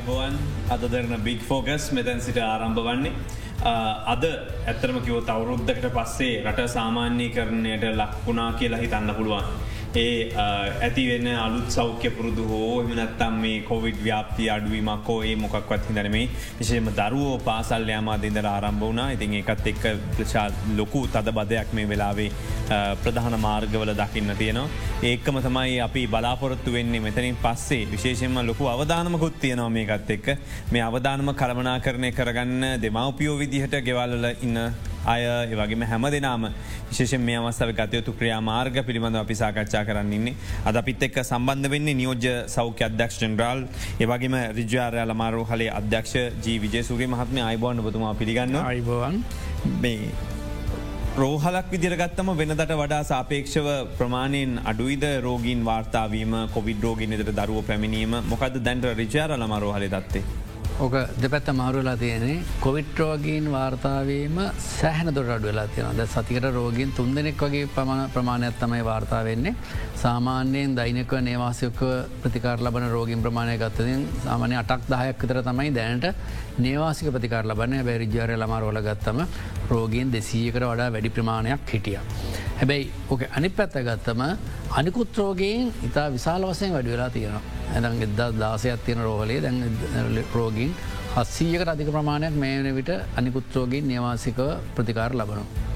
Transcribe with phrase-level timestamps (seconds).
[0.00, 0.36] අයිබෝවන්
[0.72, 3.12] අද දෙරන බික් ෆෝකස් මෙතැන් සිට ආරම්භ වන්නේ.
[4.12, 9.44] අද ඇත්තරම කිව තවරුද්ධකට පස්සේ රට සාමාන්‍යී කරණයට ලක්වුණා කියලා හිතන්න පුළුවන්.
[9.96, 16.28] ඒ ඇතිවෙන්න අලුත් සෞඛ්‍ය පුරුදු හෝ එමනත්තම් මේ කොවිඩ් ව්‍යාපති අඩුවීමක් හෝ ඒ මොකක්වත් හිදරමේ
[16.58, 19.84] විශේම දරුවෝ පාසල් යාමාදීදර ආරම්භ වුණනා ඉතින් එකත් එක්ක
[20.16, 20.46] ප්‍රචා
[20.76, 22.30] ලොකු තද බදයක් මේ වෙලාවේ
[22.96, 24.68] ප්‍රධාන මාර්ගවල දකින්න තියෙනවා.
[25.02, 27.86] ඒකම තමයි අපි බලාපොරොත්තු වෙන්නේ මෙතනින් පස්සේ.
[27.86, 30.28] විශේෂෙන්ම ලොකු අවධානමකුත් තියෙනවා මේකත් එක්ක.
[30.70, 34.58] මේ අවධානම කළමනා කරණය කරගන්න දෙමවපියෝ විදිහට ගෙවල්ල ඉන්න
[35.04, 36.48] අය ඒවගේම හැම දෙනාම
[36.88, 40.34] විශේෂ මේ අවස්ථාව ගතයුතු ක්‍රියා මාර්ග පිළිබඳ අපි සාකච්ඡා කරන්නන්නේ.
[40.64, 43.62] අද අපිත් එක්ක සම්බන්ධ වෙන්නේ නියෝජ්‍ය සෞඛ්‍ය අධ්‍යක්ෂ ජෙනරාල්
[44.00, 49.24] ඒවගේම රිජාරය ලමාරු හලේ අධ්‍යක්ෂ ජී විජයසුරේ මහත්ම අයිබෝන්න බතුමා පිළිගන්න අයිබවන්
[49.80, 50.12] මේ
[51.16, 53.66] රෝහලක් විදිරගත්තම වෙනදට වඩා සාපේක්ෂව
[53.98, 60.22] ප්‍රමාණයෙන් අඩුයිද රෝගීන් වාර්තාවීම කොවිඩ රෝගින් එතර දරුව පැමිණීම මොකද දැන්ට රිචාර ලමරෝහල දත්තේ.
[60.80, 67.10] ඕක දෙපැත්ත මාරුවෙලා තියෙනෙ කොවිට්‍රෝගීන් වාර්තාවීම සෑහන දොර අඩු වෙලා තියෙන ද සතිකට රෝගීන් තුන්
[67.14, 69.54] දෙනෙක් වගේ පමණ ප්‍රමාණයක් තමයි වාර්තා වෙන්නේ.
[69.96, 71.80] සාමාන්‍යයෙන් දෛනක නේවාසයක
[72.22, 76.06] ප්‍රතිකාර ලබන රෝගින් ප්‍රමාණය ගත්තතින් සාමානය අටක් දහයක් විතර තමයි දැනට
[76.58, 77.84] නේවාසික ප්‍රතිකාර ලබන්න.
[77.84, 79.20] බැරිජාරය ළමරෝල ගත්තම
[79.70, 82.00] රෝගීන් දෙසීකට වඩා වැඩි ප්‍රමාණයක් හිටිය.
[82.60, 84.22] හැබැයි ඕක අනි පැත්ත ගත්තම
[84.78, 87.42] අනිකුත් රෝගයෙන් ඉතා විශාල වසයෙන් වැඩි වෙලා තියෙනවා.
[87.74, 89.58] ඇදන් එදදා දාසයක් තියෙන රෝහලේ දැන්
[90.34, 90.72] රෝගීන්
[91.14, 94.40] හස්සීයකට අධික ප්‍රමාණයක් මේන විට අනිකුත්රෝගින් නිවාසිකව
[94.76, 95.69] ප්‍රතිකාර ලබනවා.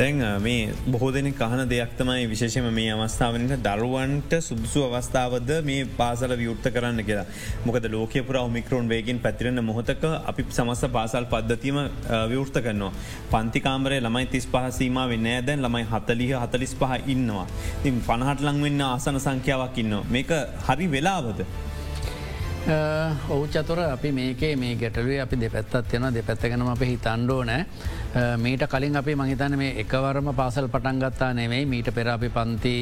[0.00, 6.32] තැන් මේ බොහෝ දෙන කහන දෙයක් තමයි විශේෂම මේ අවස්ථාවනට දරුවන්ට සුදුසු අවස්ථාවද මේ පාසල
[6.34, 7.26] විවෘත්ත කරන්න කියලා
[7.66, 11.78] මොකද ලෝකපුර මිකරෝන් වේගෙන් පැතිරෙන මොහොතක අපි සමස්ස පාසල් පද්ධතිම
[12.30, 12.92] විවෘත කරනවා.
[13.30, 17.46] පන්තිකාමරය ළමයි තිස් පහසීම වෙන්න දැන් ළමයි හතලිහ හතලිස් පහ ඉන්නවා.
[17.82, 19.98] තින් පණහට ලං වෙන්න ආසන සංඛ්‍යාවක් ඉන්න.
[20.08, 20.32] මේක
[20.66, 21.44] හරි වෙලාවද.
[22.60, 28.96] ඔහු චතුර අපි මේකේ මේ ගැටලුවේ අපි දෙපැත්තත් යන දෙපැත්තගෙනම අප හිතන්ඩෝ නෑ මීට කලින්
[28.96, 32.74] අපි මහිතන මේ එකවරම පාසල් පටන් ගත්තා නෙවෙයි මීට පෙර අපි පන්ති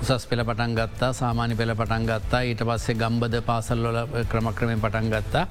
[0.00, 2.40] උසස් පෙළ පටන් ගත්තා සාමාන්‍ය පෙළ පටන් ගත්තා.
[2.42, 5.48] ඊට පස්සේ ගම්බද පාසල්ලොල ක්‍රමක්‍රමයෙන් පටන් ගත්තා.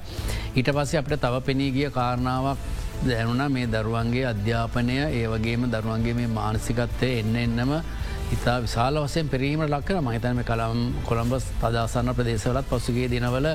[0.54, 2.58] ඊට පස්සේ අපට තව පෙනීගිය කාරණාවක්
[3.04, 7.76] දැනුන මේ දරුවන්ගේ අධ්‍යාපනය ඒ වගේම දරුවන්ගේ මේ මානසිකත්තය එන්න එන්නම
[8.32, 13.48] ඉතා විශාල වසයෙන් පෙරීම ලක්කන මහිතනම කළම් කොළඹ පදාසන්න ප්‍රදේශවලත් පසුගේ දිනවල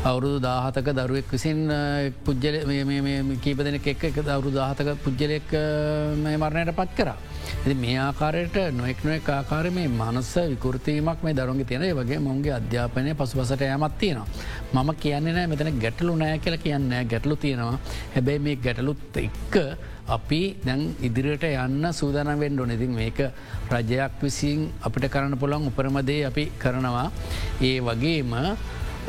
[0.00, 1.66] අවුරුදු දාහතක දරුවෙක් විසින්
[2.22, 2.54] පුද්ජල
[3.38, 5.50] කීප දෙන එක් එක දවරු දාහතක පුද්ජලෙක්
[6.16, 7.10] මරණයට පත් කර.
[7.58, 13.14] ඇති මේ ආකාරයට නොෙක් නොෙක් ආකාර මේ මනස්ස විකෘතිීමක් මේ දරුන්ගේ තියෙන වගේ මොන්ගේ අධ්‍යාපනය
[13.14, 14.26] පසුපසට යමත් තියෙනවා.
[14.74, 17.78] මම කියන්නේ නෑ මෙතන ගැටලු නෑ කියල කියන්න ගැටලු තියෙනවා
[18.14, 19.56] හැබැයි මේ ගැටලුත් එක්ක
[20.16, 23.20] අපි දැන් ඉදිරියට යන්න සූදානවෙන්ඩ නොනැතින් මේක
[23.70, 27.10] රජයක් විසින් අපිට කරන්න පුළන් උපරමදේ අපි කරනවා.
[27.60, 28.34] ඒ වගේම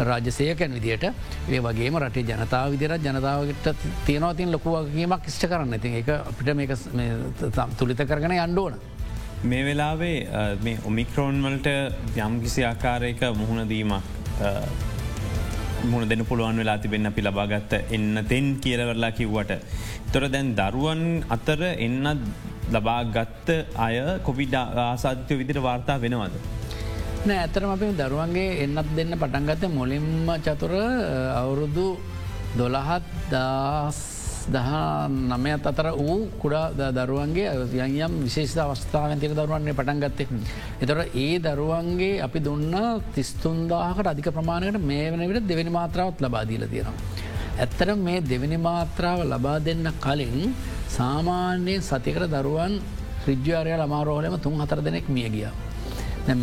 [0.10, 3.68] රාජසයකැන් විදිට ඒ වගේ රට ජනතාව විදිර ජනතාවගට
[4.06, 5.74] තියනවතින් ලොකුවගේමක් ෂ්ට කරන්න.
[5.74, 6.72] ඇති එක අපිට මේක
[7.78, 8.76] තුළිත කරගන අන්ඩෝන.
[9.44, 10.28] මේ වෙලාවේ
[10.64, 11.68] මේ ඔමික්‍රෝන් වලට
[12.18, 14.04] යම්කිසි ආකාරයක මුහුණදීමක්
[15.88, 19.63] මුණ දෙන පුළුවන් වෙලා තිබෙන්න අපි ලබාගත්ත එන්න තෙන් කියලවරලා කිව්වට.
[20.12, 21.01] තොර දැන් දරුවන්
[21.35, 22.23] අතර එන්නත්
[22.75, 23.47] ලබා ගත්ත
[23.85, 23.97] අය
[24.28, 26.35] කොවිඩ ආසාධිතය විදිර වාර්තා වෙනවද.
[27.28, 30.73] නෑ ඇතරම අපි දරුවන්ගේ එන්නත් දෙන්න පටන්ගත මුලින්ම චතුර
[31.41, 31.88] අවුරුදු
[32.59, 34.19] දොළහත් දස්
[34.54, 34.72] දහ
[35.32, 37.50] නමයත් අතර වූ කුඩා දරුවන්ගේ
[38.06, 40.24] යම් විශේෂ අවස්ථාවන් තිර දරුවන්නේ පටන් ගත්තෙ.
[40.82, 42.76] එතොට ඒ දරුවන්ගේ අපි දුන්න
[43.16, 46.98] තිස්තුන්දාහකට අධික ප්‍රමාණයට මේ වන විට දෙවැනි මාත්‍රාවත් ලබාදීල තියෙනවා.
[47.64, 50.54] ඇත්තර මේ දෙවැනි මාත්‍රාව ලබා දෙන්න කලින්
[50.98, 52.76] සාමාන්‍යයෙන් සතිකර දරුවන්
[53.28, 55.50] රිජ්‍යාරය ළමාරෝහලම තුන් හතර දෙනෙක් මිය ගිය.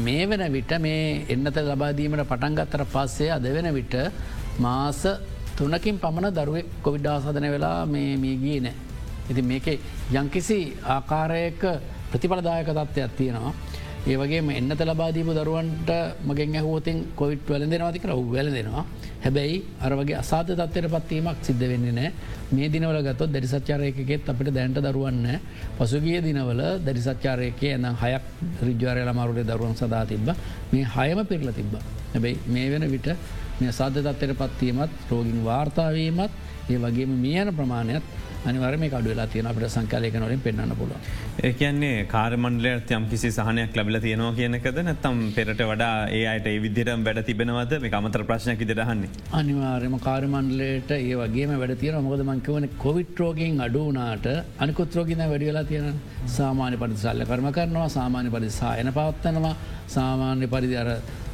[0.04, 3.94] මේ වෙන විට මේ එන්නත ලබාදීමට පටන්ගත්තර පස්සේ අද වෙන විට
[4.58, 5.00] මාස
[5.56, 8.74] තුනකින් පමණ දරුවෙක් කොවිඩ් ආසාධන වෙලා මේ මියගිය නෑ.
[9.30, 9.66] ඉති මේක
[10.12, 11.62] යංකිසි ආකාරයක
[12.10, 13.52] ප්‍රතිඵලදායක තත්ත්වයක් තියෙනවා.
[14.06, 15.90] ඒවගේ එන්නත ලබාදීපු දරුවන්ට
[16.22, 18.84] මගෙන් ඇහෝතින් කොවිට් වල දෙනවාතික රව් වැල දෙනවා.
[19.24, 22.12] හැබැයි අරවගේ අසාධ තත්වයට පත්වීමක් සිද්ධ වෙන්නේ නෑ
[22.52, 25.26] මේ දිනවල ගතොත් දැරිසච්චාරයකෙත් අපිට දැන්ට දරුවන්න
[25.78, 28.28] පසුගිය දිනවල දැරිසච්චාරයකය එන හයක්
[28.62, 30.28] රිජ්වාරය ළමරුඩේ දරුවන් සදා තිබ
[30.70, 31.74] මේ හයම පිරල තිබ්බ.
[32.12, 33.08] හැබැයි මේ වෙන විට
[33.58, 36.32] මේ සාධ තත්වයට පත්වීමත් රෝගින් වාර්තාවීමත්
[36.68, 38.04] ඒ වගේම මියන ප්‍රමාණයක්
[38.44, 40.90] අනිවරම කඩු වෙලා තියෙන අපට සංකාලයක නොලින් පෙන්න්න පුල.
[41.48, 47.02] ඒකන්නේ කාරමන්ඩලයට යම් කිසි සහනයක් ලැබල තියෙනවා කියනකද නැත්තම් පෙරට වඩා ඒ අයට ඒ විදිරම්
[47.02, 49.10] වැඩ තිබෙනවද මේ අමතර ප්‍රශ්නයක් ඉදිරහන්නේ.
[49.32, 54.26] අනිවාර්යම කාරමන්ඩලට ඒ වගේම වැඩ තියෙන මොකද මංකවන කොවිට්‍රෝගෙන් අඩුනාට
[54.58, 56.00] අනිකුත්‍රෝගින වැඩියලා තියෙන
[56.38, 59.54] සාමාන්‍ය පරිසල්ල කරම කරනවා සාමාන්‍ය පරිසායන පවත්වනවා
[59.88, 60.90] සාමාන්‍ය පරිදි අර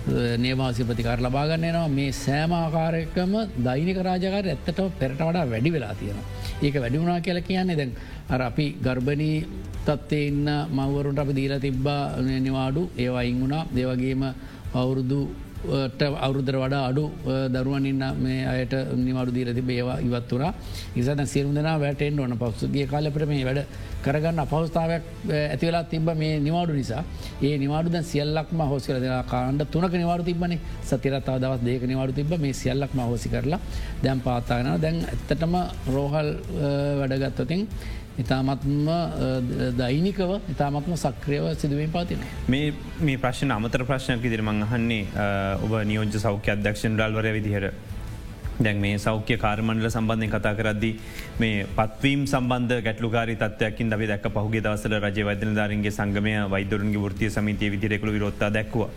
[0.07, 3.35] නේවාසි ප්‍රතිකාර ලබාගන්නනවා මේ සෑම ආකාරයකම
[3.65, 6.27] දෛනික රාජකාර ඇත්තට පෙරට වඩා වැඩි වෙලා තියෙනවා.
[6.63, 7.93] ඒක වැඩිුණා කියල කියන්නේ දැන්
[8.29, 9.37] අර අපි ගර්භණී
[9.87, 12.03] තත්වේ ඉන්න මවරුන්ට අපි දීලා තිබ්බා
[12.41, 12.91] නිවාඩු.
[12.99, 13.67] ඒවයින් වුණා.
[13.77, 14.23] දේවගේම
[14.75, 15.21] අවුරුදු
[15.65, 17.05] අවුරුදර වඩා අඩු
[17.49, 20.53] දරුවන් ඉන්න මේ අයට නිවඩු දීර තිබ ඒවා ඉවත් වරා
[20.97, 22.35] ඉසන සිරුදන වැටෙන් ඕන.
[22.35, 23.61] පස්සුගේ කාලපට මේ වැඩ
[24.03, 27.05] කරගන්න අපහස්ථාවක් ඇතිවෙලා තිබ මේ නිවාඩු නිසා.
[27.41, 32.53] ඒ නිවාඩුද සියල්ලක්ම හෝස් කර කාණ්ඩ තුනක නිවාඩු තිබන සතිරත්තා දවස් දේක නිවාඩු තිබ මේ
[32.55, 33.61] සියල්ලක්ම හෝසි කරලා
[34.03, 35.55] දැම් පාතාගෙන දැන් ඇත්තටම
[35.89, 36.31] රෝහල්
[37.01, 37.69] වැඩගත්තතින්
[38.19, 38.89] ඉතාමත්ම
[39.77, 42.19] දෛනිකව ඉතාමත්ම සක්‍රයව සිදුවෙන් පාතින.
[42.49, 45.07] මේ මේ ප්‍රශ්න අමතර ප්‍රශ්නයක් ඉදිරිමං අහන්නේ
[45.65, 47.73] ඔබ නියෝජ සෞඛ්‍ය අධ්‍යක්ෂන් ඩල්වර විදිහර
[48.61, 50.91] දැන් මේ සෞඛ්‍ය කාර්මණල සම්බන්ධය කතා කරද්දි
[51.41, 57.71] මේ පත්වීම් සම්බන්ධ ගැටලුකාරි තත්වයකින් දවි දැක් පහුගේ දවසල රජ වදනධාරන්ගේ සංගමය වෛදරුන්ගේ ෘතිය සමිතිය
[57.71, 58.91] විදිරෙකුළු විරොත්තා දැක්වා.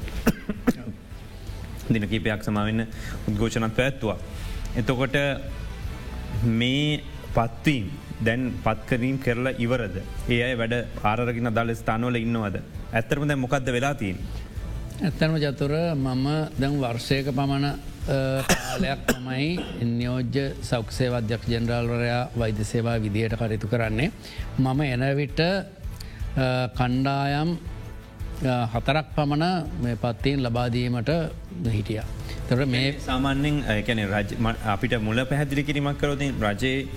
[1.94, 2.88] දින කීපයක් සමාවෙන්න
[3.30, 4.18] උද්ඝෝෂණත් පැත්තුවා.
[4.76, 5.16] එතකොට
[6.44, 7.04] මේ
[7.36, 7.88] පත්වීම්
[8.26, 9.96] දැන් පත්කරීම් කරලා ඉවරද.
[10.30, 12.56] ඒ අයි වැඩ ආරගෙන දල ස්ථානවල ඉන්නවද.
[12.94, 14.18] ඇත්තරම දැ මොකක්ද වෙලාතිීන්.
[15.04, 16.26] ඇත්තනම චතුර මම
[16.62, 17.68] දැන් වර්ෂයක පමණ
[18.50, 19.48] කාලයක් තමයි
[20.00, 24.12] නියෝජ්‍ය සෞක්ෂේ අධ්‍යක් ජෙනරාල්වරයා වෛද්‍ය සේවා විදියට කටයුතු කරන්නේ.
[24.60, 25.42] මම එනවිට
[26.78, 27.50] කණ්ඩායම්
[28.74, 31.12] හතරක් පමණ පත්තයෙන් ලබාදීමට
[31.76, 32.02] හිටිය.
[32.48, 34.00] තොට මේ සාමාන්‍යෙන් ඇැන
[34.74, 36.88] අපිට මුල පැහැදිලි කිරීමක් කරොතින් රජයේ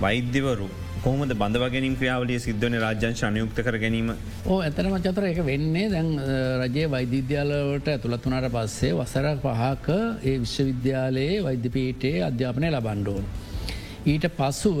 [0.00, 0.68] වෛද්‍යවරු
[1.02, 4.08] කොහමද බඳවගැනින් ක්‍රියාවලිය සිද්ධන රාජ්‍යන් ශනයුක්ත කර ගැනීම
[4.46, 6.10] ඕ ඇතනම චතර එක වෙන්නේ දැන්
[6.62, 13.24] රජයේ වෛද්‍යවිද්‍යාලවට ඇතුළත් වනාට පස්සේ වසර පහක ඒ විශ්වවිද්‍යාලයේ වෛද්‍යපීටයේ අධ්‍යාපනය ලබන්්ඩෝන්.
[14.06, 14.80] ඊට පසුව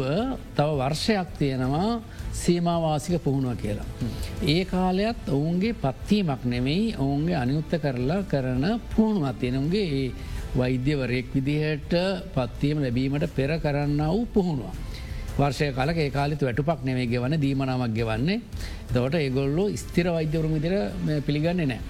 [0.56, 1.90] තව වර්ෂයක් තියෙනවා
[2.34, 3.88] සීමවාසික පුහුණුව කියලා.
[4.46, 10.08] ඒ කාලයත් ඔවුන්ගේ පත්වීමක් නෙමෙයි ඔවුන්ගේ අනියුත්ත කරලා කරන පුහුණුවත් තියෙනුන්ගේ ඒ
[10.54, 11.94] වෛද්‍යවරයෙක් විදිහට
[12.34, 14.85] පත්වීම ලැබීමට පෙර කරන්න වූ පුහුණුව.
[15.38, 18.40] වර්ෂය කාලක ඒ කාලිතු වැටුපක් නෙවේ ගෙවන දීමනාමක් ගෙවන්නේ
[18.92, 20.74] තවට ඒගොල්ලු ස්තිර වෛද්‍යවරුම දිර
[21.26, 21.80] පිළිගන්නේ නෑ.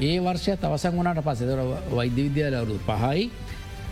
[0.00, 1.60] ඒ වර්ෂය තවසන් වනට පස්සෙතර
[1.90, 3.30] වෛද්‍ය විද්‍යාල අවුරු පහයි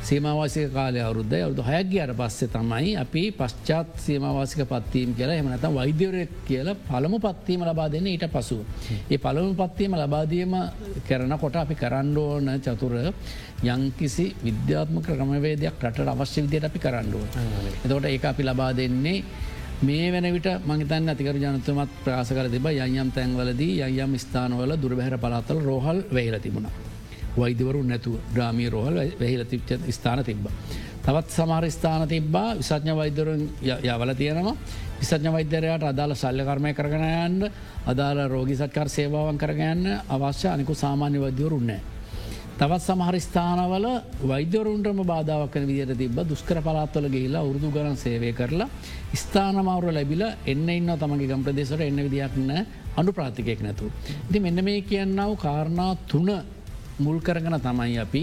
[0.04, 6.24] සීමවාසික කාලය අවුද්ධ අවුදු හයක් ගියට පස්සේ තමයි අපි පශ්චාත් සීමවාසික පත්වීම කියලා එමනත වෛද්‍යවරය
[6.44, 8.58] කියල පළමු පත්වීම ලබා දෙන්න ඊට පසු.
[9.06, 10.52] ඒ පළමු පත්වීම ලබාදීම
[11.08, 12.94] කරන කොට අපි කරණ්ඩෝන චතුර
[13.64, 17.24] යංකිසි විද්‍යාත්මක ක්‍රමවේදයක් රට අවශ්‍ය විදියට අපි කරණ්ඩුව.
[17.76, 19.24] එතකොට ඒ අපි ලබා දෙන්නේ
[19.82, 25.58] මේ වන විට මහිතන් අතිකර ජනතුමත් ප්‍රාස කර තිබ යම් තැන්වලදී යම් ස්ථානවල දුරබැහර පලාතල
[25.60, 26.93] රෝහල් වේල තිබුණා.
[27.36, 30.46] වෛදවරු නැතු ග්‍රාමී රෝහල් වැහිල තිච්ච ස්ථාන තිබ්බ.
[31.02, 34.56] තවත් සමහර ස්ථාන තිබ්බා විසඥ වෛදරුන් යවල තියෙනවා
[35.00, 37.50] විසඥ වෛද්‍යරයට අදාළ සල්ලකර්මය කරගනයන්න
[37.86, 41.80] අදාළ රෝගි සත්කර සේවාවන් කරගන්න අවශ්‍ය අනිකු සාමාන්‍ය වෛද්‍යවරුන්නෑ.
[42.54, 43.86] තවත් සමහර ස්ථානවල
[44.24, 48.68] වෛද්‍යවරුන්ටම බාධාවක්කන විදියට තිබ දුස්කර පලාත්වල ගේලා උරුදු ගරන් සේවය කරලා
[49.14, 52.50] ස්ථානමවර ලැබිල එන්න ඉන්න තමගේ ගම්ප්‍රදේශට එන්න විදියක්න්න
[52.96, 53.90] අනු ප්‍රාතිකයෙක් නැතු.
[54.28, 56.30] ඉති මෙන්න මේ කියන්නාව කාරණා තුන
[56.98, 58.22] මුල් කරගන තමයි අපි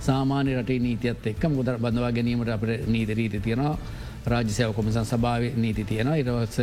[0.00, 3.78] සාමාන්‍ය රටේ නීතියත් එක් මුදර බඳවා ගැනීමට අප නීතරීති තියෙනවා.
[4.26, 6.58] රාජසයව කොමිසන් සභාව නීති තියෙන ඉරවස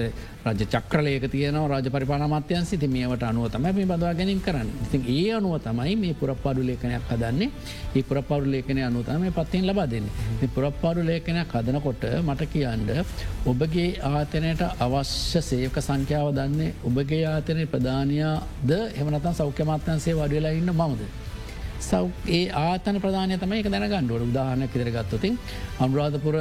[0.46, 4.70] රජ චක්‍රලයක තියන රජ පරිපානමත්‍යයන් සිති මේට අනුව තමයි මේ බදවා ගැනින් කරන්න.
[4.86, 7.50] ඉතින් ඒ අනුව තමයි මේ පුරප්පාඩු ලේඛනයක් හදන්නේ.
[7.96, 10.08] ඒ පුරප්පාඩු ලේඛනය අනුතම පත්තිෙන් ලබා දෙන්න.
[10.56, 12.92] පුරප්පාඩු ලේඛනයක් හදනකොට මට කියන්ඩ
[13.46, 18.72] ඔබගේ ආතනයට අවශ්‍ය සේවක සංඛ්‍යාව දන්නේ ඔබගේ ආතනය ප්‍රධානයාද?
[18.96, 21.25] එමනතන් සෞඛ්‍යමත්යන්සේ වඩවෙලා ඉන්න මමද.
[21.80, 25.38] සව් ඒ ආතන ප්‍රධානය තමයි එක දැනගන්නඩුවට උදාහනයක් ඉදිරගත්තතින්
[25.80, 26.36] අම්රාධපුර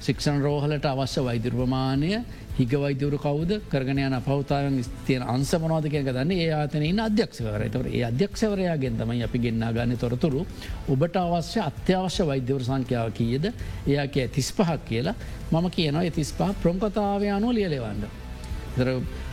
[0.00, 2.12] ශික්ෂණ රෝහලට අවශ්‍ය වෛදුර්පමානය
[2.58, 3.60] හිග වෛදවරු කවද?
[3.70, 6.32] කරගන යන පවතාවන් ස්තියන අන්සමනවාද කියක දන්න.
[6.32, 10.44] ඒ ආතන ඉන්න අධ්‍යක්ෂවර තවර ඒ අධ්‍යක්ෂවරයාගෙන් තමයි අපි ගෙන්න්න ගන්න තොරතුරු.
[10.88, 13.52] ඔබට අවශ්‍ය අත්‍යවශ්‍ය වෛද්‍යවර සංඛ්‍යාව කියද?
[13.86, 15.14] එයාගේ තිස් පහක් කියලා
[15.52, 16.10] මම කියනවා.
[16.10, 18.04] තිස් පහ ප්‍රම්කතාවය අනුව ලියලෙවන්න.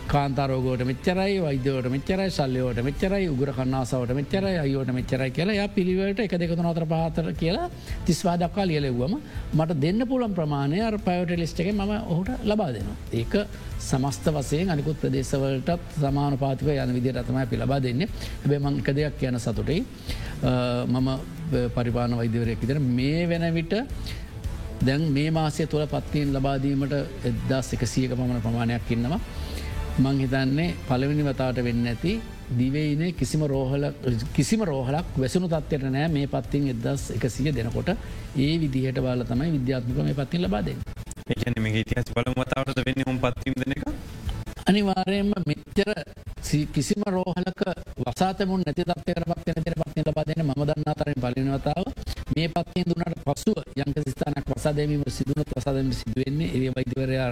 [0.08, 6.36] කාන්තරෝගෝට මෙච්චරයි වෛද්‍යවට මෙච්චරයි සල්ලයෝට මෙච්චරයි උගර කන්නාසාවට මෙච්චරයි අයෝට මෙච්චරයි කියලා ය පිළිවට එක
[6.42, 7.68] දෙක නොතර පාතර කියලා
[8.08, 9.16] තිස්වා දක්වා ලියලෙව්වම
[9.54, 12.98] මට දෙන්න පුළන් ප්‍රමාණය අර පයෝටලිස්ට එක මම ඔහුට ලබා දෙනවා.
[13.14, 13.34] ඒක
[13.82, 19.20] සමස්ත වසයෙන් අනිකුත් ප්‍රදේශවලටත් සමාන පාතික යන විදිර අතමයි පිළබා දෙන්නේ හැබේ මං එක දෙයක්
[19.20, 19.82] කියන සතුටයි
[20.88, 21.10] මම
[21.76, 23.76] පරිපාන වෛද්‍යවරයක් විතර මේ වෙන විට
[24.82, 26.96] දැන් මේ මාසය තුළ පත්තියෙන් ලබාදීමට
[27.26, 29.20] එදදාස් එකසියක පමණ ප්‍රමාණයක් ඉන්නවා.
[30.00, 32.12] මං හිතන්නේ පළවෙනි වතාවට වෙන්න ඇති
[32.51, 33.86] දිවයිනේ කිසිම රෝහල
[34.36, 37.89] කිසිම රෝහලක් වැසුණු තත්වයට නෑ මේ පත්තින් එදස් එකසිය දෙනකොට
[38.38, 40.70] ඒ විදිහට බාල තමයි විද්‍යාත්මක මේ පත්තින් ලබාද.
[41.29, 43.84] ඒන මේ ඉතිහස් බලම වතාවට වෙන්න හොම් පත්වීම දෙන එක.
[44.63, 45.89] අනිවාරයෙන්ම මෙච්චර
[46.67, 47.62] කිසිම රෝහලක
[48.00, 51.86] වසාතමුන් නැති තත්වයට පත්වන තර පත්ති ලබාදන ම දන්නා තරෙන් පලිනවතාව
[52.29, 57.29] මේ පත්තේ දුන්නට පසුව යංක ස්ථානක් වසාදීම සිදුනත් වසාදම සිදුවෙන්නේ ඒ වෛදවරයා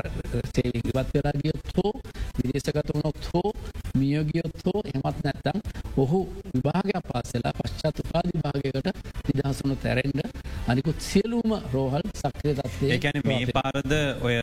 [0.81, 1.93] ඉවත් වෙලා ගියොත් හෝ
[2.37, 3.49] විදේශගතවනොත් හෝ
[3.95, 5.59] මියෝගියොත් හෝ එමත් නැත්තම්
[5.97, 8.87] ඔහු විභාගයක් පාසලා පශ්චාත් උපාධි භාගයකට
[9.27, 10.24] නිදහසුණු තැරෙන්ඩ
[10.71, 13.91] අනිකුත් සියලූම රෝහල් සක්‍රය තත්වය ඒැන මේ පාරද
[14.27, 14.35] ඔය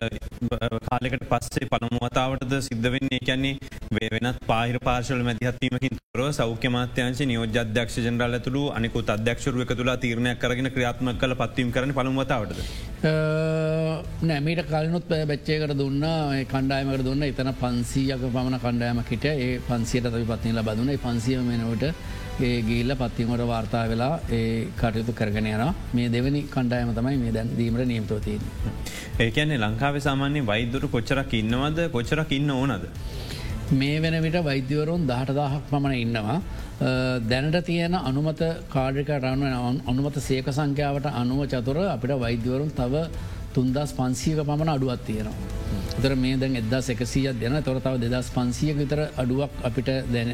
[0.88, 3.18] කාලෙකට පස්සේ පළමුවතාවටද සිද්ධ වෙන්නේ?
[3.28, 9.74] කියන්නේ වෙනත් පාහිර පාර්ශල මැතිහත්වීමකින් තොර සෞඛ්‍ය මාත්‍යංශ නියෝජ අධ්‍යක්ෂ ජනරල තුළු අනිකුත් අධ්‍යක්ෂරුව එක
[9.80, 12.60] තුලා තීරණයක් කරගෙන ක්‍රියාත්ම කල පත්වීම කරන පළමුවතාවටද.
[14.30, 16.08] නෑමීට කලනුත් බැච්චයකට දුන්න
[16.52, 17.28] කණ්ඩායමකට දුන්න.
[17.30, 21.94] එතන පන්සීයක පමණ කණ්ඩායමකිට ඒ පන්සියට තවි පත්නල බදුන පන්සිය මෙනවට
[22.40, 27.86] ගිල්ල පත්තිීමට වාර්තා වෙලා ඒ කටයුතු කරගෙන යන මේ දෙවනි කණ්ඩායම තමයි මේ දැන් දීමට
[27.92, 28.40] නියමතවතින්.
[29.20, 32.86] ඒකන්නේ ලංකාව සාමාන්‍ය වෛදුරු කොච්චරක් ඉන්නවද කොච්චරක් ඉන්න ඕනද.
[33.80, 36.40] මේ වෙන විට වෛද්‍යවරුන් දහට දාහක් පමණ ඉන්නවා.
[37.32, 38.42] දැනට තියෙන අනුමත
[38.74, 43.08] කාඩික රන්න අනුමත සේක සංඛ්‍යාවට අනුව චතුර අපිට වෛද්‍යවරුන් තව
[43.54, 45.61] තුන්දස් පන්සීක පමණ අඩුවත් තියෙනවා.
[45.96, 49.90] තර මේ දැන් එදදා සැකසිය දෙන තොරතාව දෙදස් පන්සිය විතර අඩුවක් අපිට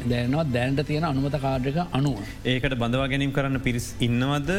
[0.07, 2.21] දැනවා දැන්ට තියෙන අනුමත කාඩක අනුව.
[2.45, 4.51] ඒකට බඳවා ගැනීම් කරන්න පිරිස් ඉන්නවද?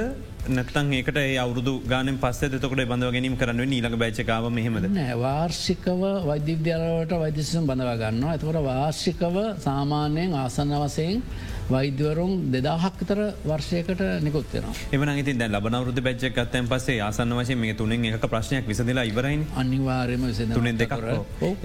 [0.49, 7.67] නැත්තන් ඒකට අවුදු ගාන පස්ස තකොට බඳව ගැනීම කරන්න නීලක බයිචකාව මෙහෙමද වාර්ෂිකව වෛද්‍යවිද්‍යාලවට වෛද්‍යසිම්
[7.67, 11.23] බඳවා ගන්න ඇතකොට වාර්ෂිකව සාමාන්‍යයෙන් ආසන්න වසයෙන්
[11.69, 18.09] වෛද්‍යවරුන් දෙදාහක්තර වර්ෂයකට නිකුත්වෙනවා එමන ඉති දැ ලබනවරුද බැච්චක් අත්තයන් පසේ ආසන්න වශය මේ තුනෙන්
[18.11, 20.91] එක ප්‍රශ්නයක් විසදිලා ඉවරයි අනිවාර්යම විස තුනෙන් දෙක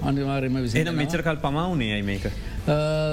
[0.02, 2.26] අනිවාර්යම විස මෙචරකල් පමවුණේ මේක.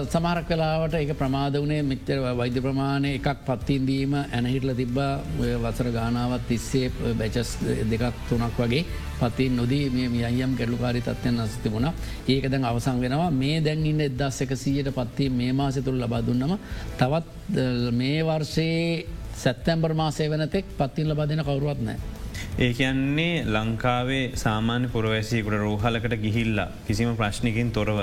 [0.05, 6.91] සමහරක් වෙලාවට එක ප්‍රමාද වනේ මෙච්චර වෛද්‍ය ප්‍රමාණය එකක් පත්තින්දීම ඇනහිටල තිබ්බා වසර ගානාවත් තිස්සේ
[7.13, 8.85] බැචස් දෙකක් තුනක් වගේ
[9.19, 11.89] පතින් නොදී මේ අයම් ගැඩලුකාරි තත්වයන් අස්ති වුණ.
[12.27, 13.31] ඒක දැන් අවසං වෙනවා.
[13.31, 16.57] මේ දැන් ඉන්න එදස් එකසීයට පත්ති මේ මාසය තුළ ලබදුන්නම
[16.97, 22.22] තවත් මේ වර්ෂයේ සැත්තැම්බර් මාසය වනතෙක් පත්තින් ලබදෙන කවරුවත් නෑ.
[22.55, 27.99] ඒ කියන්නේ ලංකාවේ සාමාන්‍ය පුරවැසිකුට රෝහලකට ගිහිල්ලා කිසිම ප්‍රශ්නිකින් තොරව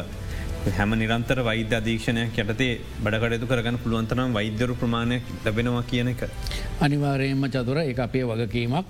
[0.69, 2.73] හැම නිරන්තර වෛද්‍ය අධීක්ෂණයක් යටතේ
[3.04, 6.25] බඩකටයුතු කරගන්න පුළුවන්තරම් වෛද්‍යරු ප්‍රමාණයක් ලැබෙනවා කියන එක.
[6.80, 8.87] අනිවාරයෙන්ම චතුර එක අපේ වගකීමක්.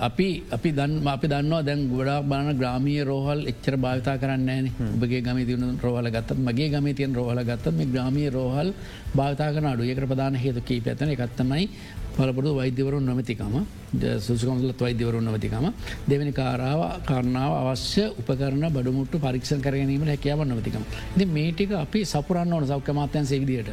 [0.00, 5.38] අපි අපි දන් අපි දන්නවා දැන් ගොඩක් බාන ග්‍රාමිය රෝහල් එච්චර භාවිතා කරන්න ඔබගේ ගම
[5.44, 8.72] තියුණු රෝහල ගත්ත මගේ ගම තියන් රෝහල ගත්ත මේ ග්‍රාමිය රෝහල්
[9.14, 9.82] භාවිතාකන අඩු.
[9.84, 11.68] එකට ප්‍රධාන හේතු කී පැතන එකත්තමයි
[12.18, 13.54] පලපුරදු වෛද්‍යවරුන් නොමතිකම
[14.18, 15.66] සුසකමලත් වෛද්‍යවරුන් නොමතිකම
[16.06, 20.82] දෙවැනි කාරාව කරනාව අවශ්‍ය උපකරන බඩමුට පරික්ෂ කරගනීම හැකයාව නොමතිකම.
[21.16, 23.70] ද මේටික අපි සපුරන්න ඕන සෞඛ්‍ය මාත්‍යන් සේවිදියට.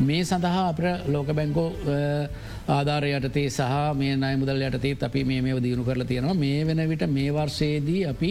[0.00, 1.68] මේ සඳහා අප ලෝක බැංකෝ
[2.68, 7.30] ආධාරයටතේ සහ මේ නය මුදල් යටතේ අපි මේ දියුණු කරලා තියෙනවා මේ වෙන විට මේ
[7.30, 8.30] වර්ෂයේදී අපි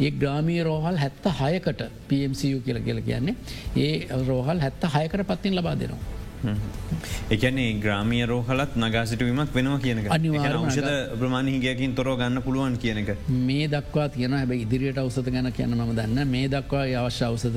[0.00, 3.36] ඒ ග්‍රාමී රෝහල් හැත්ත හයකට PMCU කියල කියල කියන්නේ
[3.78, 3.94] ඒ
[4.26, 6.23] රෝහල් හැත්ත හයකට පත්තින් ලබා දෙනවා.
[7.30, 10.02] එකන්නේ ග්‍රාමිය රෝහලත් නගාසිටුවීමක් වෙනවා කියන
[10.68, 13.10] ෂද ප්‍රමාණ හිගයකින් තොර ගන්න පුළුවන් කියනක
[13.42, 17.56] මේ දක්වා තියෙන හැබ ඉදිරියට අවසත ගැන කියන්න ම දන්න මේ දක්වා අවශ්‍ය අවසද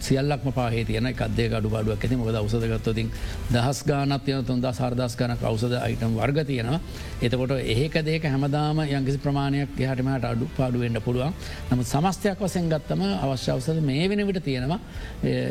[0.00, 2.16] සියල්ලක්ම පාහේ තියන කදේ අඩු බඩුවක් ඇති.
[2.16, 3.10] මොද අවසදගත්තතින්
[3.50, 6.80] දහස් ගානත් යන තුන්දා සාර්දස් කනක් අවසද අයිටම් වර්ග තියෙනවා.
[7.22, 11.32] එතකොට ඒක දේක හැමදාම යංගිසි ප්‍රමාණයක් හටමට අඩු පාඩුවෙන්ට පුළුවන්.
[11.70, 14.80] නම සමස්තයක් වසෙන් ගත්තම අවශ්‍ය අවසද මේ වෙන විට තියෙනවා.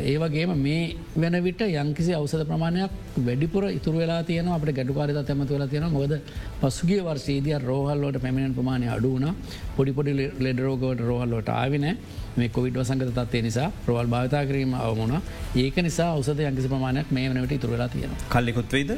[0.04, 5.54] ඒවගේම මේ වෙන විට යංකිසි අවස අවසද ප්‍රමාණයක් වැඩිපුර ඉතුර වෙලා තියන අපට ගැඩුකාරිත තැමතු
[5.54, 6.14] වෙලා තියෙන මොද
[6.62, 9.26] පසුගේ වර්සේදිය රෝහල්ලෝට පැමිණෙන් ප්‍රමාණය අඩුවන
[9.76, 11.86] පොඩිපොඩි ලෙඩරෝගවට රෝහල්ලෝට ආවින
[12.36, 15.14] මේ කොවිඩ් වසංගත තත්වේ නිසා ප්‍රවල් භාවිතා කිරීම අවමුණ
[15.56, 18.92] ඒක නිසා අවසද යංකිසි ප්‍රමාණයක් මේ වනට ඉතුරලා තියෙන කල්ලිකුත්වේද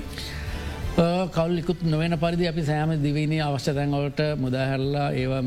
[1.31, 5.43] කවල්ලිකුත් නොවෙන පරිදි අපි සෑම දිවීනී අවශ්‍ය තැන්වලට මුදාහැරලා ඒවා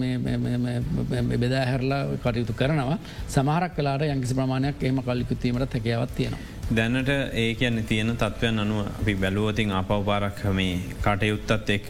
[1.36, 3.00] බෙදාහැරලා කටයුතු කරනවා.
[3.29, 6.58] සමහරක් කලාට යංකිසි ප්‍රමාණයක් ඒම කල්ලිකුත්වීමට හැකයාවත් තියෙනවා.
[6.69, 11.88] දැනට ඒ කියන්න තියෙන තත්ත්වයන් අනුව අපි බැලුවතින් අපවපාරක් මේ කටයුත්තත් එක්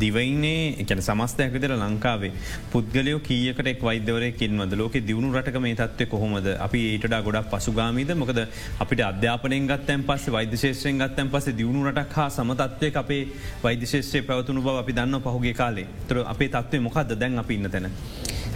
[0.00, 2.30] දිවයිනේ එකන සමස්තයක් විතර ලංකාවේ
[2.70, 6.46] පුද්ගලයෝ කියකට එක් වෛද්‍යවරයකින් වද ලෝක දියුණු රටක මේ තත්වය කොහොමද?
[6.58, 8.12] අපි ඒටඩා ගොඩක් පසුගාමීද?
[8.14, 8.38] මොකද
[8.78, 13.22] අපිට අධ්‍යාපනයෙන් ගත්තැන් පස්ස වෛද්‍යශේෂයෙන් ගත්තැන් පස දියුණු රටක් හා සමතත්වය අපේ
[13.64, 15.88] වෛද්‍යශේෂත්‍රය පැවතුණු බව අපි දන්න පහුගේ කාලේ.
[16.06, 17.90] තර අපේ තත්වය මොකක්ද දැන් අපි ඉන්න තැන.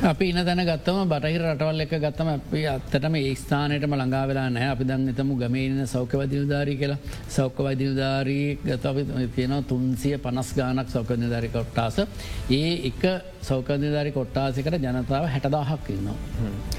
[0.04, 4.68] අපි ඉන්න තැන ගත්තම බටහි රටවල් එක ගත්තම අපි අත්තටම ඒ ස්ථානයටම ළඟා වෙලා නෑ
[4.72, 6.98] අපි දන්න එතම ගමේන සෞඛ්‍යවදිනිධාරී කියලා.
[7.36, 8.84] සෞඛ්‍යවදිනිධාරී ගත
[9.34, 11.96] තියෙන තුන්සිය පනස් ගානක් සෞඛ්‍යනිධාරි කොට්ටාස.
[12.50, 13.02] ඒ එක
[13.48, 16.16] සෞඛ්‍යනිධාරි කොට්ටාසිකට ජනතාව හැටදාහක් ඉන්නවා.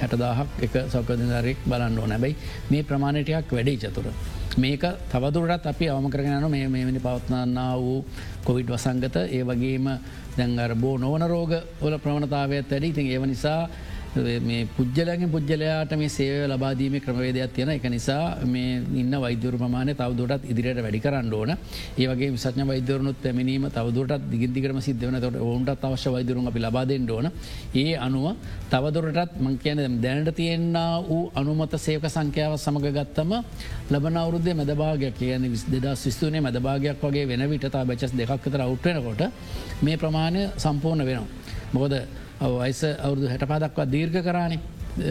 [0.01, 2.37] හැටදාහක් එක සෞඛ්‍යනිධාරෙක් බලන්න ඕ නැබැයි
[2.69, 4.13] මේ ප්‍රමාණටයක් වැඩේ චතුර.
[4.57, 8.05] මේක තවදුරටත් අපි අවම කරගෙන මේ මෙමනි පවත්නන්න වූ
[8.43, 9.89] කොවිඩ් වසංගත ඒ වගේම
[10.35, 13.69] දැන්ගර බෝ නොවන රෝග ඔල ප්‍රවණතාවයක් ඇඩ ඉතින් ඒව නිසා
[14.15, 20.45] මේ පුද්ජලගේ පුද්ජලයාට මේ සේව ලබාදීම ක්‍රමවේදයක් තියෙන එක නිසා මේ ඉන්න වෛද්‍යරු ප්‍රමාණය තවදුරටත්
[20.45, 21.51] ඉදිරියට වැඩි කරන්න ඕන.
[21.97, 27.31] ඒවගේ විසඥ වෛදරුණුත් පැමිණීම තවදුරටත් දිගිදිකරම සිද්ධවන තොට ඔවුන්ටත් අවශ්‍ය වෛදරුන් අපි ලබාදෙන්ට ඕන.
[27.75, 28.35] ඒ අනුව
[28.69, 33.31] තවදුරටත් මං කියන දැනට තියෙන්න්න වූ අනුමත සේක සංඛ්‍යාව සමඟ ගත්තම
[33.89, 39.21] ලබන අවුරුද්දේ මැදභාගයක් කියන විස් දෙදා සිස්තුනේ මැදභාගයක් වගේ වෙන විට බචස් දෙකක් තර අවට්වෙනකොට
[39.81, 41.27] මේ ප්‍රමාණය සම්පූර්ණ වෙනවා.
[41.73, 41.93] මොකද
[42.39, 44.59] වයිස අවුදු හැට පාදක්වා දීර්ඝ කරානේ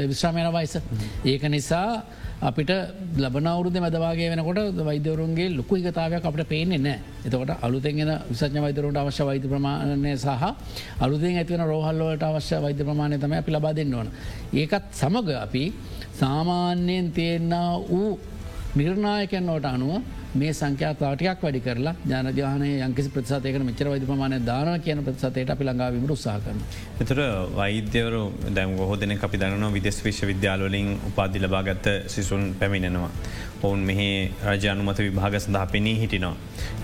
[0.07, 0.77] විශ්‍රාමයන වයිස.
[1.25, 2.03] ඒක නිසා
[2.41, 2.71] අපිට
[3.17, 9.45] ලබනවරුද මැදවාගේ වෙනකොට වෛදවරුන්ගේ ලොකු හිතාවයක් අපට පේනෙ නෑ එතකොට අලුතෙන්ගෙන විසඥ වෛදරුන්ට අවශ්‍ය වෛද
[9.45, 10.45] ප්‍රමාණය සහ
[11.01, 14.09] අලුතෙන් ඇතිවන රෝහල්ලෝට අවශ්‍ය වෛද්‍ය ප්‍රමාණය තම අපි ලබා දෙන්න ඕන.
[14.55, 15.65] ඒකත් සමඟ අපි
[16.15, 17.55] සාමාන්‍යයෙන් තියෙන්න්න
[17.89, 18.19] වූ
[18.77, 20.03] නිර්ණායකැන්නෝට අනුව
[20.37, 26.15] මේ සංඛ්‍යාතාවටයක් වැඩි කරලා ජනජානය යංකිසි ප්‍රසාතයක මෙචර වෛද ප්‍රමාණය දාන කියන ප්‍රසතයට අපි ළඟාවීමට
[26.17, 26.61] උත්සා කරන.
[27.01, 27.21] එතුර
[27.57, 33.11] වෛද්‍යවරු දැම් ගොහෝදන අපි දරන විදෙස් විශ්ව විද්‍යාලවලින් උපාදි ලබාගත්ත සිසුන් පැමිණෙනවා.
[33.59, 34.09] ඔවුන් මෙහි
[34.47, 36.35] රජ අනුමත විභාග සඳහා පෙනී හිටිනවා.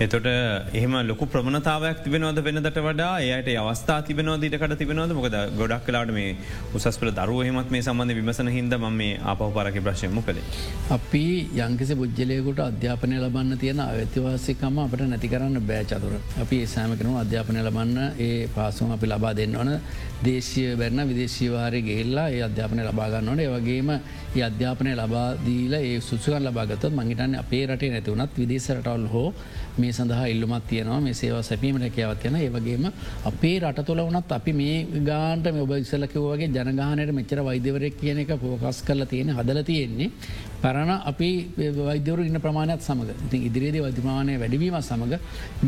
[0.00, 0.28] එතොට
[0.73, 6.30] එහම ලොකු ප්‍රමණතාවක් තිබෙනවද වෙනදට වඩා එයට අවස්ථා තිබනව දීටකට තිබෙනවද මොකද ගොඩක් කලාට මේ
[6.75, 10.47] උසස්පල දරුවහෙමත් මේ සම්බන්ධ විමසන හිද ම මේ අපහ පරක ප්‍රශ්යම කළේ.
[10.90, 11.25] අපි
[11.59, 16.14] යංකිසි පුද්ජලයකුට අධ්‍යාපනය ලබන්න තියෙන අඇතිවාසිකම අපට නැති කරන්න බෑචතුර.
[16.40, 19.70] අපි සෑමකනු අධ්‍යාපනය ලබන්න ඒ පාසුම් අපි ලබා දෙන්න ඕන.
[20.22, 27.34] දේශය බැරන විදේශීවාරය ගෙල්ලා ඒ අධ්‍යාපනය ලබාගන්නට ඒවගේම ඒ අධ්‍යාපනය ලබාදීල ඒ සුසුකන් ලබාගත මහිටන්න
[27.34, 29.28] අපේ රටේ නැතිවනත් විදේශරටවල් හෝ
[29.78, 31.00] මේ සඳහා ඉල්ලුමත් තියෙනවා.
[31.00, 32.87] මේ සේවා සැපීමට කියවත් යන ඒවගේම
[33.25, 38.82] අපේ රට තුළ වනත් අපි මේ ගාන්ට ඔබ ඉසලකිවගේ ජනගානයට මෙච්චර වෛද්‍යවරයක් කියන එක පෝකස්
[38.82, 40.11] කරලා තියෙන හදල තියෙන්නේ.
[40.62, 41.31] පරණ අපි
[41.81, 45.14] වෛද්‍යවරු ඉන්න ප්‍රමාණයක් සමඟ ඉතින් ඉදිරියේදී වෛද්‍යමානය වැඩිවීම සමඟ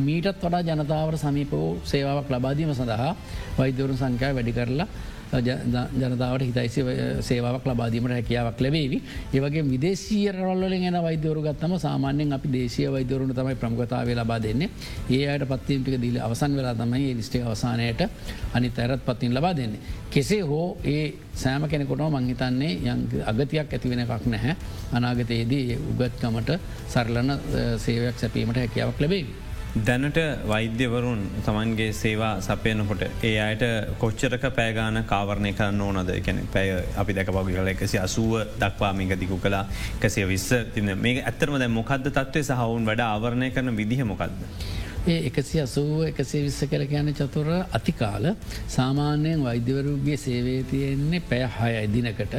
[0.00, 3.10] මීටත් වඩා ජනතාවට සමීපෝ සේවාවක් ලබාදීම සඳහා
[3.58, 4.88] වෛද්‍යවරුන් සංඛ්‍යා වැඩි කරලා
[5.34, 6.82] ජනතාවට හිතයිසි
[7.20, 9.02] සේවාවක් ලබාදීමට හැකියාවක් ලැබේවි.
[9.32, 14.70] ඒවගේ විදේශීය රොල්ලින් එන වෛදවරු ගත්තම සාමාන්‍යෙන් අපි දේශය වෛදවරුණ තමයි ප්‍රමුගතාව ලබා දෙන්නේ
[15.10, 18.00] ඒ අයට පත්තිීමටික දීල අවසන් වෙලා තමයි ලිස්ටේ අවසානයට
[18.52, 19.80] අනි තැරත් පත්තින් ලබා දෙන්නේ.
[20.10, 24.56] කෙසේ හෝ ඒ සෑම කෙනෙකොටම මංහිතන්නේ යං අගතියක් ඇතිවෙන එකක් නැහැ
[24.92, 26.50] අනාගතයේදී උගත්කමට
[26.88, 27.38] සරලන
[27.78, 29.43] සේවයක් සැපීමට හැකියාවක් ලැබේවි.
[29.76, 33.62] දැනට වෛද්‍යවරුන් තමන්ගේ සේවා සපයනකොට ඒ අයට
[33.98, 36.10] කොච්චරක පෑගාන කාවරණය කරන්න ඕනද?
[36.10, 39.66] එකැන පැය අපි දැක පගි කල එකසි අසුව දක්වාමික දිකු කලා
[40.00, 44.36] කසිය විස්ස තින මේ ඇත්තරම දැ මොකක්ද තත්වය සහවුන් වැඩ ආවරණය කරන විදිහ මොකක්ද.
[45.06, 48.30] ඒ එකසි අසුව එකසේ විස්ස කර කියන චතුර අතිකාල.
[48.68, 52.38] සාමාන්‍යයෙන් වෛද්‍යවරුගේ සේවේ තියෙන්නේ පැය හය දිනකට.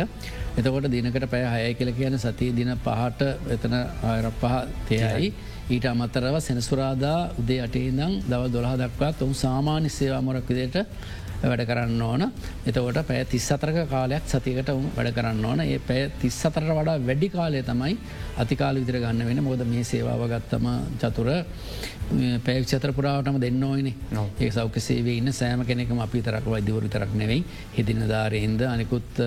[0.56, 4.56] එතකොට දිනකට පැය හය කියල කියන සතිය දින පහට එතන ආර පහ
[4.88, 5.34] තයයි.
[5.65, 10.78] ඊට අමතරව සෙනසුරාදා උදේ අටේ දං දව දොළහ දක්වාත් ඔවු සාමාන්‍ය සේවාමොරක් විදියට
[11.51, 12.23] වැඩ කරන්න ඕන.
[12.65, 15.60] එතකොට පැය තිස් අතරක කාලයක් සතිකට වැඩ කරන්න ඕන.
[15.65, 17.97] ඒ පැය තිස් අතර වඩා වැඩි කාලය තමයි
[18.43, 20.65] අතිකාල විදිර ගන්න වෙන මොද මේ සේවාව ගත්තම
[21.01, 21.29] චතුර
[22.45, 23.89] පැක්ෂතර පුරාවටම දෙන්න ඕයින.
[24.39, 27.43] ඒ සෞක සේවේ ඉන්න සෑම කෙනෙකම අපි තරක් වෛදවරු තරක් නෙවෙයි.
[27.77, 29.21] හිදින ධාරයෙන්ද අනිකුත්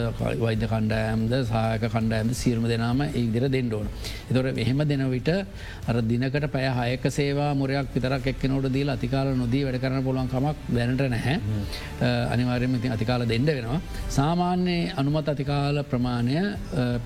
[0.45, 3.89] වෛද්‍ය කණ්ඩායම්ද සායක කණ්ඩායම්ද සීරම දෙනාම ඒ විදිර දෙන්න ඕන.
[4.31, 5.31] එතොට එහෙම දෙන විට
[5.89, 10.57] අර දිනකට පැය හයක සේවා මුරයක් විතරක් එක්නොට දීල අතිකාල නොදී වැඩ කරන පොළන් කමක්
[10.77, 11.37] දැනට නැහැ
[12.35, 13.81] අනිවාර්යම ඉතින් අතිකාල දෙන්න වෙනවා.
[14.19, 16.37] සාමාන්‍යයේ අනුමත් අතිකාල ප්‍රමාණය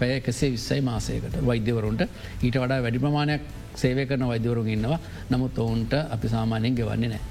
[0.00, 2.08] පැය එකසේ විස්සයි මාසයකට වෛද්‍යවරුන්ට.
[2.46, 3.42] ඊට වඩා වැඩි ප්‍රමාණයක්
[3.82, 4.98] සේවය කරන වෛදවරුන් ඉන්නවා.
[5.30, 7.22] නමුත් ඔවුන්ට අපි සාමානයෙන් ගෙවන්නේ නෑ.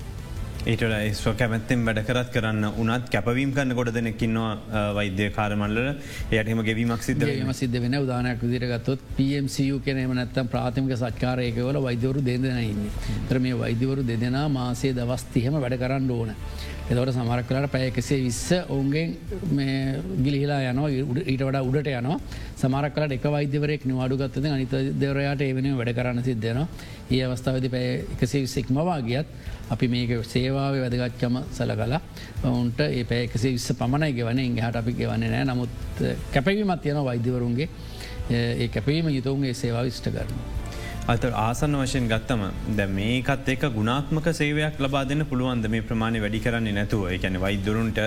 [0.70, 0.84] ඒට
[1.18, 7.24] ස්ව කැමැත්තෙන් වැඩ කරත් කරන්න උනත් කැපවීම් කන්න ගොඩ දෙනෙක්කින්නවා වෛද්‍ය කාරමල්ල එයටම ගෙවීමක් සිද
[7.46, 12.84] ම සිද්ධ වෙන උදානයක් විදිරගත්තොත් පMCU කෙනෙම නැත්තම් ප්‍රාථමික සත්කාරයකවල වෛදවරු දෙදෙනඉන්න
[13.30, 16.36] තර මේ වෛදවරු දෙදෙනා මාසේ දවස් තිහෙම වැඩ කරන්න ඕන.
[16.92, 19.14] එතවට සමරක් කලට පැය එකසේ විස්ස ඔවුන්ගෙන්
[20.26, 22.18] ගිලිහිලා යනවා ඊට වඩා උඩට යනවා.
[22.62, 26.68] සමරක් කලට එක වෛද්‍යවරෙක් නිවාඩුගත්තද අනිත දෙවරයාට ඒවන වැඩ කරන්න සිද්ධනවා
[27.12, 29.32] ඒ අවස්ථාවද පැය එකසේ විස්සෙක්මවා ගියත්
[29.72, 32.02] අපි මේක සේවාව වැදගච්චම සල කලා
[32.44, 37.70] ඔවුන්ට ඒ පැය එකසේ විස්ස පමණයි ගෙවන හට අපි ගෙවන්නේ නෑ නමුත් කැපවීමත් යන වෛද්‍යවරුන්ගේ.
[38.32, 40.61] ඒ කැපීම යුතුන්ගේ සේවා විෂ්ට කරනවා.
[41.12, 42.42] අත ආසන වශයෙන් ගත්තම
[42.76, 45.66] ද මේකත් එක ගුණාත්මක සේවයක් ලබා දෙන්න පුළුවන්ද?
[45.74, 47.02] මේ ප්‍රමාණය වැඩි කරන්නේ නැතුව.
[47.16, 47.98] එකැන වෛදරුන්ට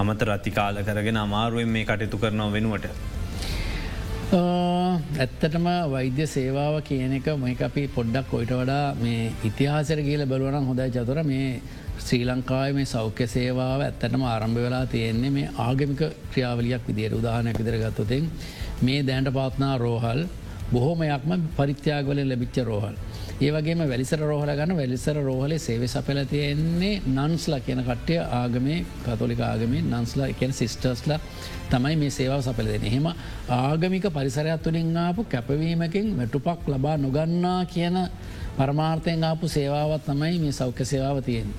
[0.00, 2.86] අමත රතිකාල කරගෙන අමාරුවෙන් මේ කටයුතු කරනව වෙනුවට.
[4.32, 10.88] ඇත්තටම වෛද්‍ය සේවාව කියන එක මොක අපි පොඩ්ඩක් කොයිට වඩා මේ ඉතිහාසර කියල බලවනම් හොඳයි
[10.96, 11.20] චතුර.
[11.24, 11.50] මේ
[11.98, 16.00] ශ්‍රී ලංකාව මේ සෞඛ්‍ය සේවාව ඇත්තටම ආරම්භ වෙලා තියෙන්නේ මේ ආගමික
[16.32, 18.32] ක්‍රියාවලියක් විදියට උදාහනයක් විදිර ගත්තතින්
[18.82, 20.22] මේ දැන්ට පාත්නා රෝහල්
[20.74, 22.96] බොහෝමයක්ම පරිත්‍යාගවල ලැබිච්ච රෝහල්.
[23.36, 29.82] ඒවගේම වැලිසර රෝහල ගන්න වැලිසර රෝහලේ සේවි සපල තියෙන්නේ නන්ස්ලා කියන කට්ටය ආගමේ කතොලික ආගමේ
[29.84, 31.18] නන්ස්ලා එකන සිිස්ටර්ස්ලා
[31.70, 33.06] තමයි මේ සේවාව සපල දෙන එහෙම
[33.50, 37.98] ආගමික පරිසරයක් තුළින් ආපු කැපවීමකින් වැටුපක් ලබා නොගන්නා කියන
[38.56, 41.50] පරමාර්ථයෙන් ආපු සේවාවත් තමයි මේ සෞඛ්‍ය සේවාව තියෙන්.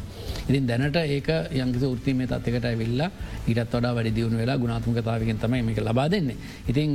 [0.48, 3.10] ඉතින් දැනට ඒක යංගි ෘතිීමේ තත්කට ඇවිල්ලා
[3.48, 6.38] ඉටත් වඩා වැඩි දියුණු වෙලා ගුණාත්මකතාවකින් තමයි මේක ලබා දෙන්නේ.
[6.70, 6.92] ඉතින්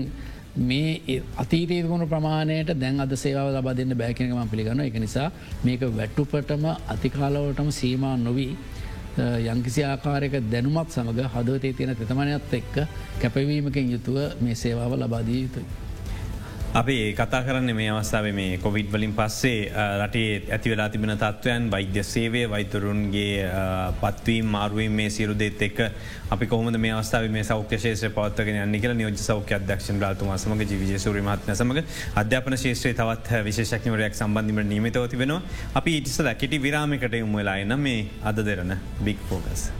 [0.56, 5.30] මේ අතීතයකුණු ප්‍රමාණයට දැන් අද සේවාව ලබා දෙන්න බෑකනකම පිළිගන්න එක නිසා
[5.64, 8.56] මේක වැට්ටුපටම අතිකාලවටම සීමා නොවී
[9.18, 12.74] යංකිසි ආකාරයක දැනුමත් සමඟ හදවතේ තියෙන තෙතමනයත් එක්ක
[13.20, 15.66] කැපවීමකින් යුතුව මේ සේවාව ලබාදී යුතුයි.
[16.70, 22.04] අපි කතා කරන්න මේ අවස්ථාව මේ කොවිඩ් වලින් පස්සේ රටේ ඇති වෙලා තිබෙන තත්ත්වයන් වෛද්‍ය
[22.04, 23.48] සේවය වෛතුරුන්ගේ
[23.98, 25.82] පත්වීම් මාරුවීම මේ සිරුදෙත් එක්
[26.30, 31.22] අපි කොහොම මේ අවස්ථාව මේ සෞඛ්‍ය ශේෂ පවත්වගෙන නිකල නියෝජ සෞඛ්‍ය අධ්‍යක්ෂ රාතුමා සමග ජීවිජසූරි
[31.22, 31.82] මත්න සමඟ
[32.16, 35.42] අධ්‍යාපන ශේෂත්‍රය තවත් විශේෂක්නවරයක් සම්බන්ධීමට නීමතව තිබෙනවා
[35.74, 39.70] අපි ඉටිසල කෙටි විරාමිකට යුම්වෙලා එන්න මේ අද දෙරන බික් ෆෝගස්.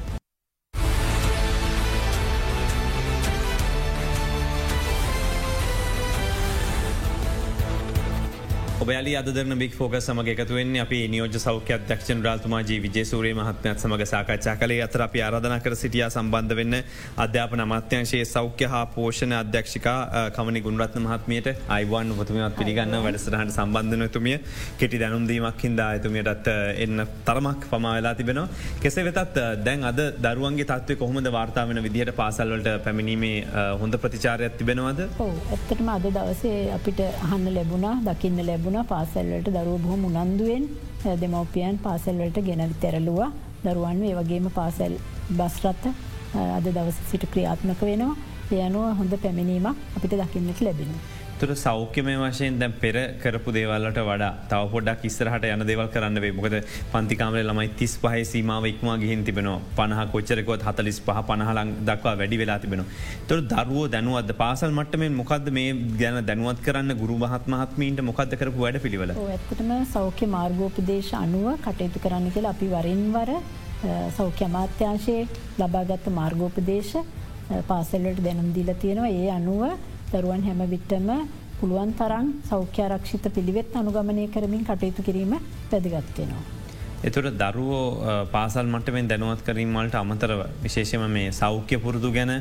[8.82, 14.54] ඔබයාලි අදරන බික් ෆෝක සමග එකතුවෙන් අපි නියෝජ සෞඛ්‍ය අධ්‍යක්ෂන් රාතුමාජී විජේසූරේ මහත්මත් සමඟ සාකච්ඡා
[14.60, 14.78] කළේ.
[14.84, 16.76] අතර අපි ආරධන කර සිටිය සම්බන්ධ වෙන්න
[17.24, 19.98] අධ්‍යාපන අමාත්‍යංශයේ සෞඛ්‍ය හා පෝෂණ අධ්‍යක්ෂිකා
[20.36, 24.38] කමනි ගුණරත්න මහත්මයට අයිවන් උතුමත් පිළිගන්න වැඩසටහට සම්බන්ධන තුමිය
[24.80, 26.50] කෙටි දැනුම්දීමක් හින්දා ඇතුමියටත්
[26.86, 28.48] එන්න තරමක් පමාවෙලා තිබෙනවා.
[28.82, 33.36] කෙසේ වෙතත් දැන් අද දරුවන්ගේ තත්ව කොහොමද වාර්තා වෙන විදිහට පාසල්වලට පැමිණීමේ
[33.84, 35.06] හොඳ ප්‍රතිචාරයක් තිබෙනවද?
[35.28, 38.68] ඇත්තටම අද දවසේ අපිට අහන්න ලැබුණා දකින්න ලැබුණ.
[38.70, 40.64] ලැබුණ පාසල්වලට දරුව බොහොම උනන්දුවෙන්
[41.20, 43.30] දෙමවපියන් පාසල්වලට ගෙනවි තැරලුවා
[43.64, 44.94] දරුවන් ඒ වගේම පාසැල්
[45.30, 45.84] බස්රත්ත
[46.56, 48.14] අද දවස සිට ක්‍රියාත්මක වෙනවා.
[48.52, 51.19] යනුව හොඳ පැමිණීමක් අපිට දකින්නට ලැබෙනවා.
[51.40, 56.32] තුර සෞඛ්‍යමය වශයෙන් දැන් පෙර කරපු දේවල්ලට වඩා තව පොඩක් ඉස්සරහට යන දෙවල් කරන්න වේ
[56.32, 56.56] මොකද
[56.92, 62.40] පන්තිකාමල ළමයි තිස් පහ සීමාව ඉක්මා ගිහින් තිබෙනවා පනහ කොච්චරකොත් හතලිස් පහ පනහලං දක්වා වැඩි
[62.42, 62.82] වෙලා තිබෙන.
[63.28, 68.82] තුර දරුවෝ දැනුවද පාසල් මට්ටමෙන් මොකද මේ ගැන දැනුවත් කරන්න ගුරු මහත්මහත්මීන්ට මොකද කරපු වැඩ
[68.84, 69.14] පිළිවල.
[69.28, 73.32] ඇත්තටම සෞඛ්‍ය මාර්ගෝපදේශ අනුව කටයුතු කරන්න කියලා අපි වරින්වර
[74.18, 75.22] සෞඛ්‍ය අමාත්‍යංශයේ
[75.58, 76.92] ලබාගත්ත මාර්ගෝපදේශ
[77.66, 79.62] පාසල්ලට දැනුම් දීල තියෙනවා ඒ අනුව
[80.12, 81.10] දරුවන් හැම විට්ටම
[81.58, 85.34] පුළුවන් තරන් සෞඛ්‍යාරක්ෂිත පිළිවෙත් අනුගමනය කරමින් කටයුතු කිරීම
[85.70, 86.42] පැදිගත්වෙනවා.
[87.08, 87.82] එතුට දරුවෝ
[88.32, 92.32] පාසල් මටමෙන් දැනුවත් කරීමවලට අමතරව විශේෂම මේ සෞඛ්‍ය පුරුදු ගැන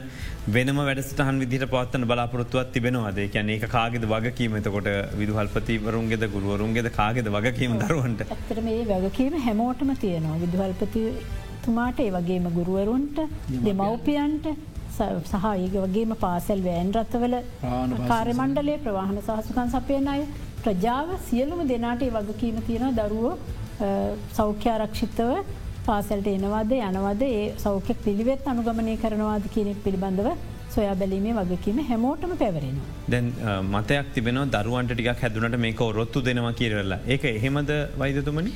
[0.55, 3.19] වෙනම වැඩසටහන් විදිට පවත්තන බලාපොරත්තුවත් තිබෙනවාද?
[3.33, 4.57] කියන ඒ කාගෙද වගකීම?
[4.59, 4.89] එතකොට
[5.21, 8.25] විදුහල්පතිවරුන්ගෙද ගුරුවරුන්ගෙද කාගෙද වගකීම දරුවන්ට?
[8.29, 10.41] ඇතර මේ වගකීම හැමෝටම තියෙනවා.
[10.45, 11.05] විදුහල්පති
[11.65, 13.17] තුමාට ඒ වගේම ගුරුවරුන්ට
[13.67, 14.45] දෙමව්පියන්ට
[15.01, 17.35] සහ ඒක වගේම පාසැල් වෑන් රත්තවල
[18.11, 20.21] කාර්යමණ්ඩලේ ප්‍රවාහන සහසුකන් සපයන අය
[20.63, 23.33] ප්‍රජාව සියලුම දෙනාට වගකීම තියෙන දරුවෝ
[24.37, 25.33] සෞඛ්‍යාරක්ෂිතව
[25.87, 30.29] පාසැල්ට එනවාද යනවද ඒ සෞඛ්‍ය පිළිවෙත් අනුගමනය කරනවාද කියනෙක් පිළිබඳව
[30.75, 32.89] සොයා බැලීමේ වගකීම හැමෝටම පැවරෙනවා.
[33.13, 33.27] දැන්
[33.75, 38.51] මතයක් තිබෙන දරුවන්ට ටික් හැදුනට මේක ඔරොත්තු දෙනවා කියරලා ඒක එහෙමද වෛදතුමනි.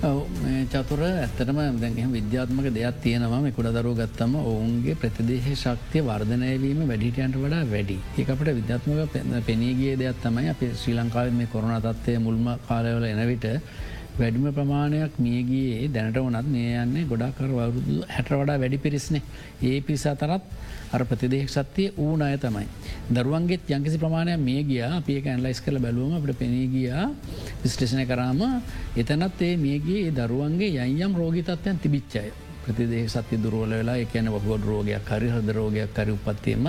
[0.00, 3.40] චතුර ඇත්තටම දැ විද්‍යාත්මක දෙයක් තියෙනවා.
[3.40, 7.96] මේ කුඩ දරුව ගත්තම ඔවුන්ගේ ප්‍රතිදේශ ශක්තිය වර්ධනයවීම වැඩිටයන්ට වඩා වැඩි.
[8.18, 13.46] ඒකට විද්‍යාත්මක පෙනීගේ දෙයක් තමයි අප ශ්‍රී ලංකාව මේ කොරුණ තත්වය මුල්ම කාලයවල එනවිට
[14.18, 19.22] වැඩිම ප්‍රමාණයක් මියගේ දැනට වනත් මේ යන්නේ ගොඩාකර වරුදු හැට වඩා වැඩි පිරිස්නේ.
[19.62, 20.44] ඒ පිසා තරත්
[20.96, 22.66] අර ප්‍රතිදේක් සත්‍යය ඌන අය තමයි.
[23.10, 27.04] දරුවන්ගේත් යංකිසි ප්‍රමාණයක් මේ ගිය අපිය ඇන්ලයිස් කළ බැලුවම අපට පෙනී ගියා
[27.62, 28.42] විශ්ලේෂණය කරාම
[28.96, 32.26] එතනත් ඒ මේගේ දරුවන්ගේ යයියම් රෝගිතත්වයන් තිබිච්චය.
[32.64, 36.64] ප්‍රතිදේ සත්‍ය දුරුවල වෙලා එකන වගොඩ රෝගයක් හරි හද රෝගයක් කරි උපත්තියම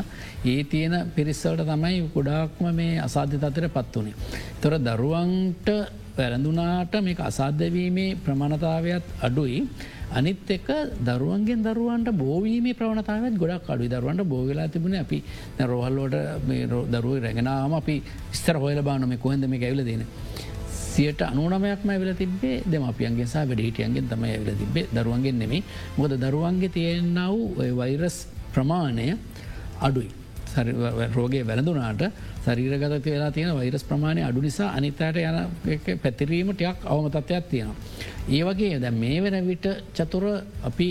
[0.46, 4.16] ඒ තියෙන පිරිස්සවට තමයි ගොඩාක්ම මේ අසාධ්‍ය තතර පත් වනේ.
[4.62, 5.68] තොර දරුවන්ට
[6.18, 9.60] වැරඳුනාට මේ අසාධ්‍යවීමේ ප්‍රමාණතාවයක් අඩුයි.
[10.10, 10.68] අනිත් එක
[11.02, 15.20] දරුවන්ගෙන් දරුවන්ට බෝවීම ප්‍රවණතාවත් ගොඩක් අඩු දරුවන්ට බෝවෙලා තිබුණ අපි
[15.64, 16.16] රෝහල්ලෝට
[16.90, 17.96] දරුව රැගෙනාම අපි
[18.34, 20.06] ස්තර හොල බානම කොහෙද මේ ඇවිල දෙන.
[20.88, 25.64] සියට අනුනමයක්ම ඇවිල තිබේ දෙමපියන්ගේ සහ වැඩිහිටියන්ගෙන් තම ඇවිල තිබේ දරුවන්ගෙන් නෙමේ
[25.98, 28.18] මොකද දරුවන්ගේ තියෙන්න්න වූ වෛරස්
[28.54, 29.10] ප්‍රමාණය
[29.82, 30.10] අඩුයි.
[31.16, 32.02] රෝගය වැළඳුනාට
[32.48, 35.38] සරීරගත වෙලා තියෙන වෛරස් ප්‍රමාණය අඩු නිසා අනිතයට යන
[36.04, 37.78] පැතිරීම ටයක් අවම තත්වයක් තියෙනවා.
[38.30, 40.26] ඒ වගේ දැ මේ වෙන විට චතුර
[40.64, 40.90] අපි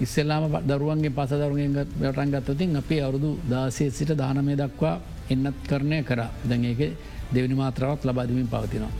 [0.00, 4.94] ඉස්සෙල්ලාම දරුවන්ගේ පස දරුවෙන් වැටන් ගත්තතින් අපි අවුරුදු දාසේ සිට දානමය දක්වා
[5.28, 6.80] එන්නත් කරණය කර දැන් ඒක
[7.34, 8.92] දෙවනි මාත්‍රාවත් ලබාදමින් පවතිනවා.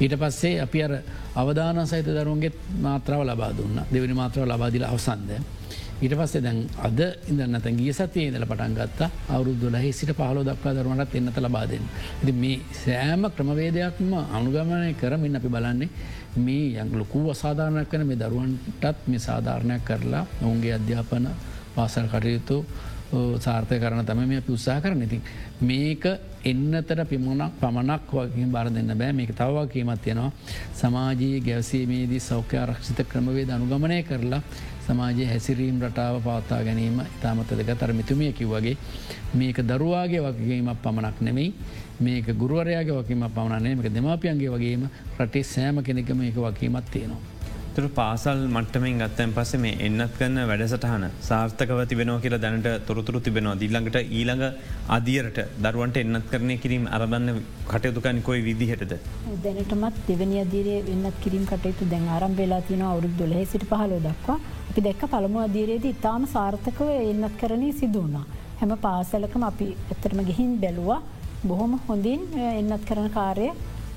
[0.00, 0.92] ඊට පස්සේ අපි අර
[1.34, 5.30] අවධාන සහිත දරුවන්ගේ මාත්‍රාව ලබා දුන්න දෙවනි මාත්‍රාව ලබාදිල අවසන්ද.
[5.96, 9.08] ඊට පස්සේ දැන් අද ඉඳන්න තැ ගිය සතිය ඉදල පටන් ගත්ත.
[9.28, 11.84] අවුරුදු ලහහි සිට පහලෝ දක්වා දරුවනට එන්නත ලබාදෙන්.
[12.22, 15.88] ඉති මේ සෑම ක්‍රමවේදයක්ම අනුගමනය කරමින් අපි බලන්නේ
[16.38, 21.28] මේ යං ලොකු අසාධාරණයක් වන මේ දරුවන්ටත් මේ සාධාරණයක් කරලා ඔවුන්ගේ අධ්‍යාපන
[21.74, 22.58] පාසල් කටයුතු
[23.38, 25.22] සාර්ථය කරන තම මේ අපි උත්සා කරන ඉතින්
[25.62, 26.04] මේක
[26.44, 29.12] එන්නතර පිමුණක් පමණක් වගේ බර දෙන්න බෑ.
[29.12, 30.32] මේක තවවා කීමත් තියෙනවා.
[30.74, 34.42] සමාජයේ ගැවසීමේදී සෞඛ්‍ය ආරක්ෂිත ක්‍රමවේද අනුගමනය කරලා
[34.86, 38.76] සමාජයේ හැසිරීම් රටාව පවත්තා ගැනීම ඉතාමත දෙක තර මිතුමිය කිව්වගේ
[39.34, 41.54] මේක දරුවාගේ වගේීමක් පමණක් නෙමෙයි
[42.00, 47.35] මේක ගුරුවරයාගේ වකීම පමණනේ මේක දෙමාපියන්ගේ වගේම රටේ සෑම කෙනෙක මේක වකීමත් තියෙනවා.
[47.76, 53.58] තුර පාසල් මට්ටමින් ගත්තයන් පස්සේ මේ එන්නත් කන්න වැඩසටහන සාර්ථකව තිබෙනෝ කියලා දැනට තොරතුරු තිබෙනවා
[53.62, 54.44] දිල්ලඟට ඊළඟ
[54.96, 57.28] අදියරට දරුවන්ට එන්නත් කරණය කිරීම අරබන්න
[57.66, 58.94] කටයුතුකන් කොයි විදිහටද.
[59.44, 64.38] දැනටමත් දෙවනි අදීරය වෙන්නත් කිරීම කටයුතු දැන් ආරම් වෙලා තින අවුරුදු දොලහ සිට පහලෝ දක්වා
[64.70, 68.26] අපි දැක්ක පළමු අදීරයේද ඉතාම සාර්ථකව එන්නත් කරණය සිදුවනා.
[68.60, 71.00] හැම පාසලකම අපි ඇතරම ගිහින් බැලුවා
[71.44, 73.48] බොහොම හොඳින් එන්නත් කරන කාරය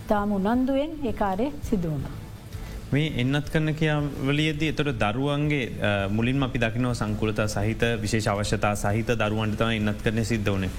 [0.08, 2.19] තාම උනන්දුවෙන් ඒ කාරය සිදුවනා.
[2.92, 9.70] මේ එන්නත් කරන කියවලියද එතොට දරුවන්ගේ මුලින් අපි දකිනව සංකුලත සහිත විශේෂ අවශ්‍යතා සහිත දරුවන්ටතම
[9.72, 10.72] එන්නත් කරන සිද්ධ වනේ.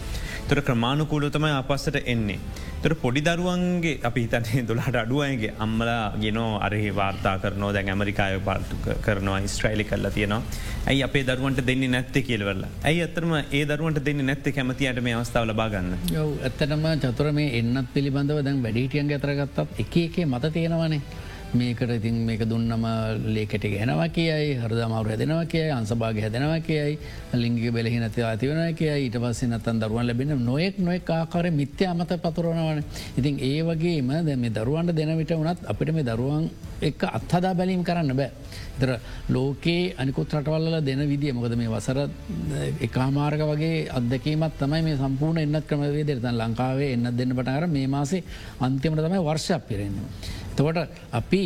[0.49, 2.41] තොර ක්‍රමාණුකූලතම අපස්සට එන්නේ.
[2.83, 8.83] තොර පොඩි දරුවන්ගේ අපි හිතන්නේ දොලාට අඩුවයගේ අම්මලා ගෙනෝ අරහි වාර්තා කරනෝ දැන් ඇමරිකාය පාර්තු
[9.01, 10.43] කරනවා ස්ට්‍රයිලි කල්ලා තියෙනවා.
[10.87, 12.67] ඇයි අපේ දරුවන්ට දෙන්නේ නැත්තේ කියලවල්ල.
[12.85, 15.97] ඇයි අතරම ඒ දරුවන්ට දෙන්න නැත්තේ කැමතියට මේ අවස්ථාව ලබාගන්න.
[16.13, 21.29] යව ඇත්තටම චතුර මේ එන්නත් පිළිබඳව දැන් වැඩිටියන් ඇතරගත්තත් එක එකේ මත තියෙනවනේ.
[21.53, 22.85] මේකට ඉතින් මේක දුන්නම
[23.27, 26.99] ලේකට ගෙනවා කියයි හරදමවර හැදෙනවා කියයි අන්සභාග හැදෙනවා කියයි
[27.35, 32.15] ලිංගි බෙලහි නැති අතිවන කියයි ඊට පස්සේ නත්තන් දරුවන් ලැබෙන නොයෙක් නොෙක් ආකාර මිත්‍ය අමත
[32.19, 32.83] පතුරනවන
[33.17, 36.51] ඉතින් ඒ වගේම දැ මේ දරුවන්ට දෙනවිට වනත් අපිට මේ දරුවන්
[36.83, 38.31] එක් අත්හදා බැලීම් කරන්න බෑ.
[38.81, 38.91] තර
[39.29, 41.99] ලෝකයේ අනිකුත් රටවල්ල දෙන විදිිය මොකද මේ වසර
[42.81, 48.23] එකමාර්ග වගේ අදකීමත් තමයි මේ සම්පූර්ණ එන්නත් ක්‍රමවේ දෙරතන් ලංකාවේ එන්න දෙන්න පටහර මේ මාසේ
[48.61, 50.09] අන්තිමට තමයි වර්ෂක් පිරෙන්නවා.
[50.61, 50.81] තකොට
[51.13, 51.45] අපි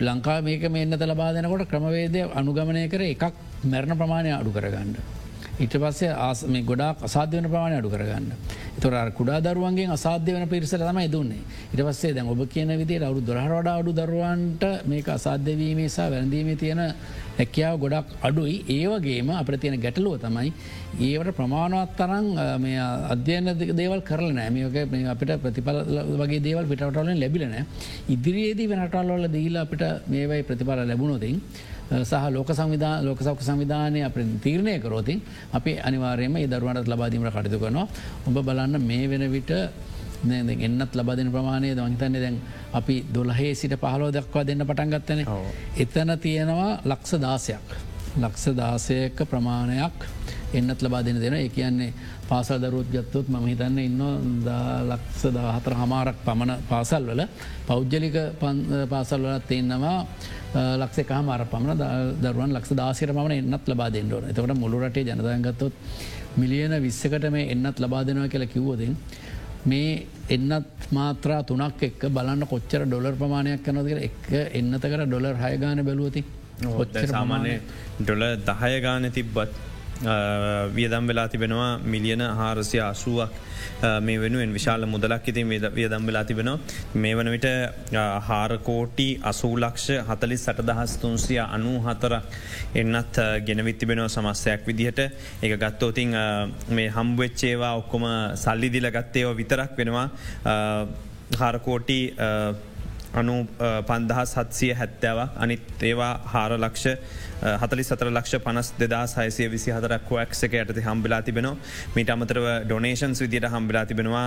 [0.00, 3.24] ලංකා මේක මෙන්න ලබා දෙනකොට ක්‍රමවේදය අනුගමනය කර එකක්
[3.64, 5.17] මැරණ ප්‍රමාණය අඩු කරගන්න.
[5.58, 8.26] ඉට පස්සේ ආස මේ ගොඩක් අසාධ්‍යවන ප්‍රමාණය අඩු කරගන්න.
[8.80, 11.42] තොර කුඩා දරුවන්ගේ අසාධ්‍ය වන පිරිසට තමයි දුන්නේ.
[11.72, 16.82] ඉට පස්සේ දැන් ඔබ කියන විදිේ අවු දොරහරඩ අඩු දරුවන්ට මේක අසාධ්‍යවීමේසා වැරඳීම තියෙන
[17.38, 18.56] හැකියාව ගොඩක් අඩුයි.
[18.68, 20.52] ඒවගේම අප තියෙන ගැටලුව තමයි
[21.00, 22.78] ඒවට ප්‍රමාණවත් තරන් මේ
[23.14, 25.80] අධ්‍යයන දේවල් කරල නෑමක අපිට ප්‍රතිපල
[26.20, 27.64] වගේ දේවල් පිටවටලින් ලැබිලනෑ
[28.08, 31.42] ඉදිරියේදී වෙනටල්වල දීලා අපිට මේවයි ප්‍රතිඵල ලැබුණොතින්
[31.90, 35.20] සහ ලෝක සංවිධා ලෝක සෞක සංවිධානය අප තීරණය කරෝතින්
[35.52, 37.88] අපි අනිවාරයම දරුවන්ට ලබාදීමට කටයුතු කරනවා.
[38.26, 39.50] ඔබ බලන්න මේ වෙන විට
[40.60, 42.36] එන්නත් ලබදන ප්‍රමාණය දවහිතන්නේ දැන්
[42.72, 45.20] අපි දොලහේ සිට පහලෝ දක්වා දෙන්න පටන්ගත්තන
[45.76, 47.68] එතන තියෙනවා ලක්ෂ දාසයක්.
[48.16, 49.96] ලක්ෂ දාසයක ප්‍රමාණයක්
[50.52, 51.92] එන්නත් ලබා දෙන දෙන ඒ කියන්නේ
[52.30, 54.02] පාසල් දරුවත් ගත්තොත් ම හිතන්න ඉන්න
[54.90, 57.22] ලක්ෂ දහතර හමාරක් පමණ පාසල් වල
[57.66, 58.18] පෞද්ජලික
[58.88, 59.96] පාසල් වලත් එන්නවා
[60.76, 61.82] ලක්ෂ කාමාර පමණ
[62.22, 65.74] දරුවන් ලක්ෂ දාසිර පමණ එන්නත් ලබා දෙන්නඩෝන එතකට මුළුරටේ ජනදයගත්තොත්
[66.36, 68.94] මිලියන විස්සකට මේ එන්නත් ලබා දෙනවා කියලා කිව්වෝතින්.
[69.66, 76.22] මේ එන්නත් මාත්‍රා තුනක් එක් බලන්න කොච්චර ඩොලර් ප්‍රමාණයක් කනදක එක් එන්නතකට ඩොලර් හයගාන බැලුවති
[76.74, 77.54] ඔච්චර සාමානය
[78.00, 79.52] ඩොල දහය ගාන තිබ්බත්
[80.70, 83.30] වියදම් වෙලා තිබෙනවා මිලියන හාරසිය අසුවක්.
[84.00, 86.58] මේ වෙනුවෙන් විශාල මුදලක් ඉතින් වියදම් වෙලා තිබෙනවා.
[86.94, 87.46] මේ වන විට
[88.20, 92.22] හාරකෝටි අසූලක්ෂ හතලි සටදහස් තුන්සිය අනු හතරක්
[92.74, 95.00] එන්නත් ගෙනවිත් තිබෙනව සමස්යක් විදිහට.
[95.42, 96.14] එක ගත්තෝතින්
[96.70, 98.04] මේ හම්බුවච්චේවා ඔක්කොම
[98.36, 100.08] සල්ලි දිල ගත්තේව විතරක් වෙනවා.
[101.34, 102.00] හාරකෝටි
[103.14, 103.46] අනු
[103.86, 105.30] පන්දහස් සත්සිය හැත්තෑවක්.
[105.36, 106.86] අනිත් ඒවා හාරලක්ෂ
[107.42, 111.56] හතලි සතර ලක්ෂ පනස් දෙදා සයිසය විසි හතරක් ක්ෂක ඇත හම්බිලා තිබෙනවා.
[111.94, 114.26] මිට අමතරව ඩොනේෂන්ස් විදිට හම්බිලා තිබෙනවා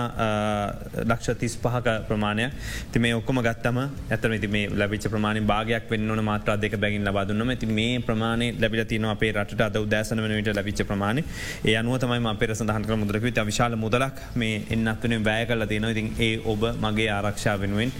[1.04, 2.48] ලක්ෂ තිස් පහක ප්‍රමාණය
[2.92, 3.78] ති මේ ඔක්කොම ගත්තම
[4.10, 8.84] ඇතම ති මේ ලබිච ප්‍රමාණ භාගයක් වන්න මාත්‍ර දෙක බැගින් ලබාදුන්නම ති මේ ප්‍රමාණය ලැබිල
[8.84, 13.76] තින අපේ රට අද දෑසන වනට ලබිච ප්‍රමාණ ඒ අනුවතමයි අපේ සඳහන් කර මුදරක විශාල
[13.76, 17.92] මුදලක් මේ එන්නත්වන වැෑ කල තියෙන ඉතින් ඒ ඔබ මගේ ආරක්ෂා වෙනුවෙන්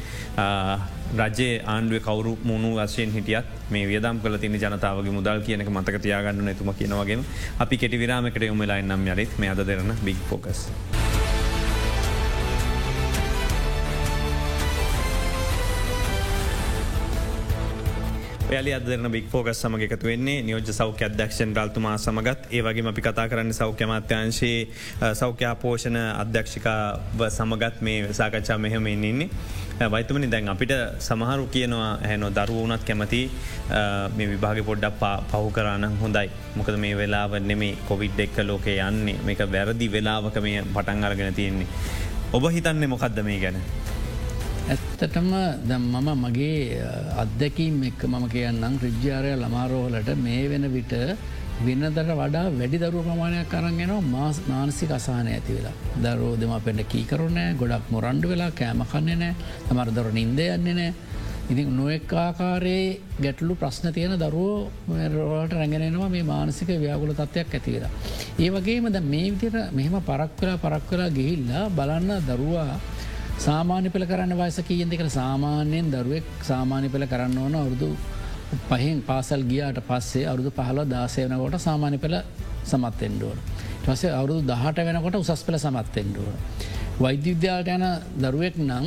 [1.19, 6.45] රජයේ ආණ්ඩුව කවරු මුණු වශයෙන් හිටියත් මේ වියදම් කල තින ජනතාවගේ මුදල් කියනක මතක තියාගන්න
[6.45, 7.19] නැතුම කියනවගේ
[7.59, 10.69] අපි කෙටි විරාමකට යොමලා නම් යරිත් මේ අද දෙරන බික් ෆෝකස්.
[18.53, 23.25] පැලි අදරන බික් ෆෝගස් සමග එකතු වෙන්නේ නියෝජ සෞඛ්‍ය අධ්‍යක්ෂන් රල්තුමා සමගත් ඒවගේ අපි කතා
[23.31, 26.83] කරන්න සෞඛ්‍යමාත්‍යංශයේ සෞඛ්‍යා පෝෂණ අධ්‍යක්ෂිකා
[27.37, 29.29] සමගත් මේ සාකච්ඡා මෙහම ඉන්නේ.
[29.95, 30.75] වයිතුමනි දැන් අපිට
[31.07, 33.23] සමහරු කියනවා හැනො දරුවනත් කැමති
[34.17, 39.41] මේ විභාග පොඩ්ඩක් පහු කරන්න හොඳයි මොකද මේ වෙලාව නෙමේ කොවිඩ් එක්ක ලෝකේ යන්නේ මේක
[39.55, 41.71] වැරදි වෙලාවක මේ පටන් අරගෙන තියෙන්නේ.
[42.37, 43.59] ඔබ හිතන්නේ මොකක්ද මේ ගැන.
[45.03, 45.31] ඇත්තටම
[45.67, 46.79] දැම් මම මගේ
[47.19, 50.93] අත්දැකීම් එක්ක මම කියන්නම් රිජ්‍යාරය ළමාරෝහලට මේ වෙන විට
[51.61, 57.91] වෙන්නදට වඩා වැඩි දරුව ප්‍රමාණයක් කරන්ගෙනවා මානසික අසාහන ඇති වෙලා දරෝ දෙම පෙන්ට කීකරුණෑ ගොඩක්
[57.91, 59.35] මොරන්ඩු වෙලා කෑමකන්නේ නෑ
[59.67, 60.93] තමර දර නින්ද යන්නේ නෑ
[61.51, 62.87] ඉති නොෙක් ආකාරයේ
[63.19, 67.93] ගැටලු ප්‍රශ්න තියෙන දරුවෝට රැගෙනවා මේ මානසික ව්‍යාගුල තත්ත්වයක් ඇතිවෙලා.
[68.38, 72.81] ඒ වගේම ද මේ විදිර මෙහෙම පරක් වෙලා පරක් වෙලා ගිහිල්ලා බලන්න දරුවා
[73.42, 77.88] සාමාන්‍ය පෙළ කරන්න වයස කියෙන් දෙකට සාමාන්‍යයෙන් දරුවෙක් සාමාන්‍ය පෙළ කරන්න ඕන අවුරුදු
[78.68, 82.16] පහෙන් පාසල් ගියාට පස්සේ අවුදු පහල දාසය වනකොට සාමාන්‍ය පෙළ
[82.64, 83.38] සමත්තෙන්ඩුවන.
[83.85, 86.28] පසේ අවුරුදු දහට වෙනකොට උසස් පෙළ සමත්තෙන්ඩුව.
[86.98, 87.85] වෛද්‍ය විද්‍යාලට යන
[88.18, 88.87] දරුවෙක් නං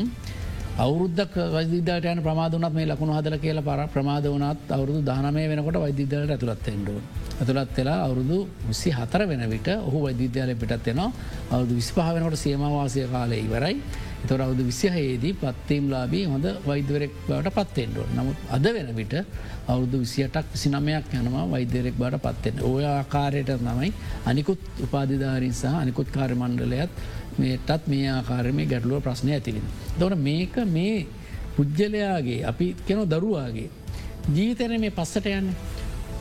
[0.77, 6.15] අවුරුද්දක් වෛද්‍යාට යන ප්‍රමාදනත් මේ ලකුණු හදල කියල පර ප්‍රමාද වනත් අවුරුදු දානමය වෙනකොට වෛද්‍යදලට
[6.29, 6.97] ඇතුළත් එෙන්ඩුව.
[7.35, 11.11] ඇතුළත් වෙලා අවුරුදු විසි හතර වෙන විට ඔහු වෛද්‍යාලය පිටත් එෙනවා
[11.51, 13.77] අවුදු විස්පහ වෙනකොට සේමවාසය කාලය ඉවරයි
[14.25, 19.13] තොර අවුදු විසිහයේදී පත්තීම් ලාබී හොඳ වෛද්‍යවරෙක් බවට පත්තෙන්ඩුව නමුත් අද වෙන විට
[19.67, 23.91] අවුදු විසියටක් විසිනමයක් යනවා වෛද්‍යරෙක් බට පත්තෙන් ඕය ආකාරයට තමයි
[24.25, 26.91] අනිකුත් උපාධධාරින් සහ අනිකුත් කාර්මණ්ඩලයත්
[27.37, 29.65] මේටත් මේ ආකාරමය ගැටලුව ප්‍රශ්නය ඇතිවෙන.
[29.99, 31.07] දොන මේක මේ
[31.55, 33.69] පුද්ගලයාගේ අපි කෙන දරුවාගේ
[34.29, 35.51] ජීවිතන මේ පස්සට යන්න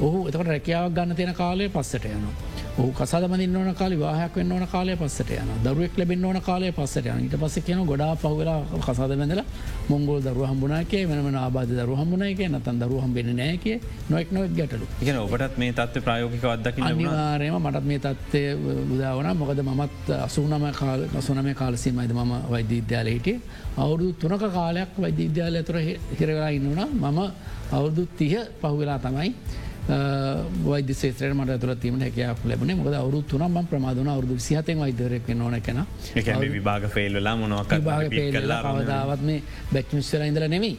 [0.00, 2.53] ඔහු එතකට රැකියාවක් ගන්න තියෙන කාලය පස්සට යනවා.
[2.74, 7.06] ඔහු කසාදමදින්න ඕන කාලි වාහයක් වන්න ඕන කාලය පස්සට යන දරුවෙක් ලැබෙන් ඕන කාලය පස්සට
[7.06, 9.42] යන ඊට පස්ස කියන ගොඩා පහවෙලා කසාද බැඳල
[9.88, 13.76] මොංගොල් දරු හම්බුනාකේ වෙනම ආබාධ දරු හම්බුණයක නතන් දරු හම්බෙන නෑකේ
[14.10, 14.88] නොෙක් නොක් ගැටලු.
[15.00, 18.42] එක ඔබටත් මේ තත්ව ප්‍රයෝගික අදක අනිවාරයම මටත් මේ තත්වය
[18.88, 23.38] බුදාවන මොකද මමත් අසුනම කාල සුනම කාලසීමයිද මම වෛද්‍යීද්‍යාල හිටිය.
[23.78, 25.78] අවුරුදු තුනක කාලයක් වෛද්‍යීද්‍යාලය තුර
[26.12, 27.20] හිරවෙලා ඉන්නුන මම
[27.72, 29.30] අවුරුදු තිහ පහුවෙලා තමයි
[29.88, 35.60] වෛද සේත්‍රය මට ඇතුල තිීම හැකයක් ලැබන මොද අවරු තුනම් ප්‍රමාදන අවුදු සිහතෙන් වෛදරක් නොන
[35.60, 35.84] කෙන
[36.48, 39.42] විභාග ෆෙල්ලා මොනවක් කවදාවත් මේ
[39.72, 40.78] බැක්මිස්තර ඉඳල නෙමී.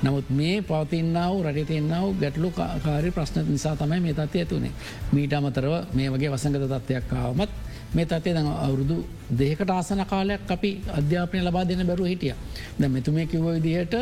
[0.00, 2.50] නමුත් මේ පවතින්නාව රටතිෙන්න්නාව ගැටලු
[2.84, 4.72] කාරි ප්‍රශ්න නිසා තමයි මේ තත්ය ඇතුනේ.
[5.12, 7.50] මීට අමතරව මේ වගේ වසංගත තත්ත්වයක් කාවමත්
[7.94, 8.96] මේ තත්ේ ද අවුරුදු
[9.30, 12.34] දෙකට ආසන කාලයක් අපි අධ්‍යාපනය ලබා දෙන බැරු හිටිය.
[12.78, 13.94] ද මෙතුමේ කිව්ව විදිහට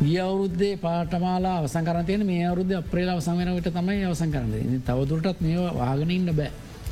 [0.00, 5.70] ගිය අවුරුද්දේ පාටමාලා අවසන් කරතයන මේ අවුරුද්ධ අප්‍රේල අවසං වෙනට තමයි අවසන් කරන්න තවදුරටත් මේ
[5.74, 6.50] වාගෙනඉන්න බෑ.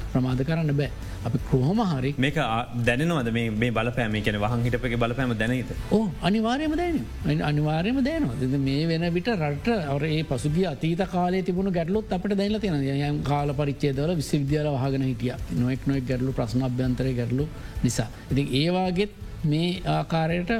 [0.09, 0.91] ප්‍රමාද කරන්න බෑ.
[1.27, 2.39] අපි කොහොම හරි මේක
[2.85, 4.17] දැනවද මේ බලපෑම?
[4.21, 10.21] කියන වහන් හිටපක බලපෑම දැනත ඕ අනිවාර්යම දැන අනිවාර්යම දැනවා මේ වෙන විට රට අවරේ
[10.25, 15.35] පසුගේ අතීත කාලේ තිබුණු ගැටලොත් අපට දැල තියෙන යම් කාල පරිච්චේදවල විශ්වවිද්‍යාල වහගෙන හිටිය.
[15.55, 17.47] නොෙක් නොෙක් ගැටලු ප්‍රශ්න අභ්‍යන්තර ගැටලු
[17.85, 18.11] නිසා.
[18.33, 19.13] ඉති ඒවාගෙත්
[19.45, 20.55] මේ ආකාරයට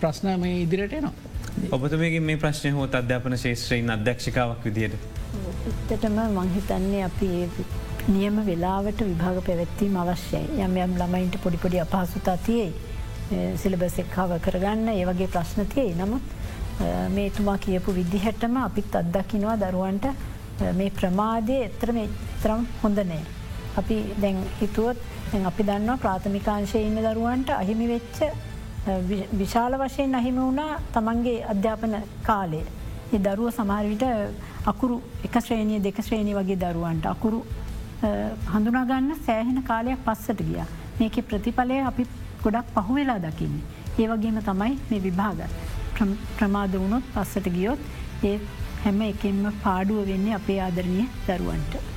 [0.00, 1.33] ප්‍රශ්න මේ ඉදිරියට නවා.
[1.70, 4.94] ඔබතුමගේ මේ ප්‍රශ්නය හෝත් අධ්‍යාපන ශේත්‍රයෙන් අධ්‍යක්ෂකාවක් විදියට.
[5.90, 7.28] එත්තටම මංහිතන්නේ අපි
[8.08, 12.68] නියම වෙලාවට විභාග පැවැත්වීම අවශ්‍යයි යම් යම් ළමයින්ට පොඩිපොඩි අපහසුතා තියයි
[13.62, 16.34] සිලබස් එක්කාව කරගන්න ඒවගේ ප්‍රශ්න තියයි නමුත්
[17.10, 20.06] මේ තුමා කියපු විදිහටම අපිත් අත්දකිනවා දරුවන්ට
[20.74, 23.22] මේ ප්‍රමාදය එතරම එතරම් හොඳනෑ.
[23.76, 24.98] අපි දැන් හිතුවත්
[25.44, 28.20] අපි දන්නවා ප්‍රාථමිකාංශය ඉන්න දරුවන්ට අහිමි වෙච්ච
[29.40, 32.64] විශාල වශයෙන් අහිම වුණා තමන්ගේ අධ්‍යාපන කාලේ.
[33.14, 34.04] ඒ දරුව සමහරවිට
[34.72, 37.38] අකුරු එක ශ්‍රේණිය දෙක ශ්‍රේණි වගේ දරුවන්ට අකුරු
[38.54, 40.60] හඳුනාගන්න සෑහෙන කාලයක් පස්සට ගිය.
[40.98, 42.06] මේක ප්‍රතිඵලය අපි
[42.44, 43.64] ගොඩක් පහුවෙලා දකින්නේ.
[44.00, 45.40] ඒ වගේම තමයි මේ විභාග.
[46.36, 47.80] ප්‍රමාද වුණොත් පස්සට ගියොත්
[48.30, 48.36] ඒ
[48.84, 51.93] හැම එකෙන්ම පාඩුව වෙන්නේ අපේ ආදරණය දරුවන්ට.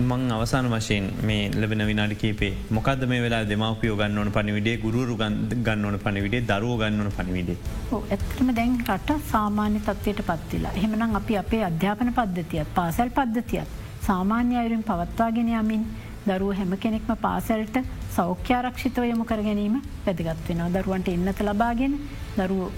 [0.00, 2.52] මං අවසාන වශයෙන් මේ ලබෙන විනාඩි කීපේ.
[2.70, 7.56] මොකද මේ වෙලා දෙමවපියෝ ගන්නවන පනිවිඩේ ගුරු ගන්නවන පනිවිඩේ දරුව ගන්නවන පනිවිඩේ.
[7.92, 13.68] ඇත්තම දැන් රට සාමාන්‍ය තත්වයට පත්තිලා එහෙමනම් අපි අපේ අධ්‍යාපන පද්ධතියත් පාසැල් පද්ධතියත්
[14.06, 15.84] සාමාන්‍ය අයුරින් පවත්වාගෙන යමින්
[16.26, 17.76] දරුව හැම කෙනෙක්ම පාසැල්ට
[18.16, 19.76] සෞඛ්‍යාරක්ෂිතව යොමු කර ගැනීම
[20.06, 20.70] පැදිගත් වෙනවා.
[20.70, 22.00] දරුවන්ට එන්නත ලබාගෙන
[22.38, 22.72] දරුව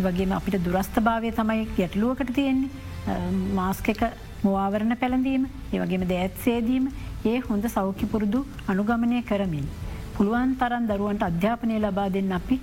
[0.00, 2.70] වගේම අපිට දුරස්ථ භාවය තමයි ගැටලුවකට තියෙන්නේ.
[3.54, 4.02] මාස්ක එක
[4.44, 6.86] මවාවරණ පැළඳීම ඒවගේම දෑත් සේදීම
[7.24, 9.66] ඒ හොඳ සෞඛ්‍ය පුරුදු අනුගමනය කරමින්.
[10.16, 12.56] පුළුවන් තරන් දරුවන්ට අධ්‍යාපනය ලබා දෙන්න අපි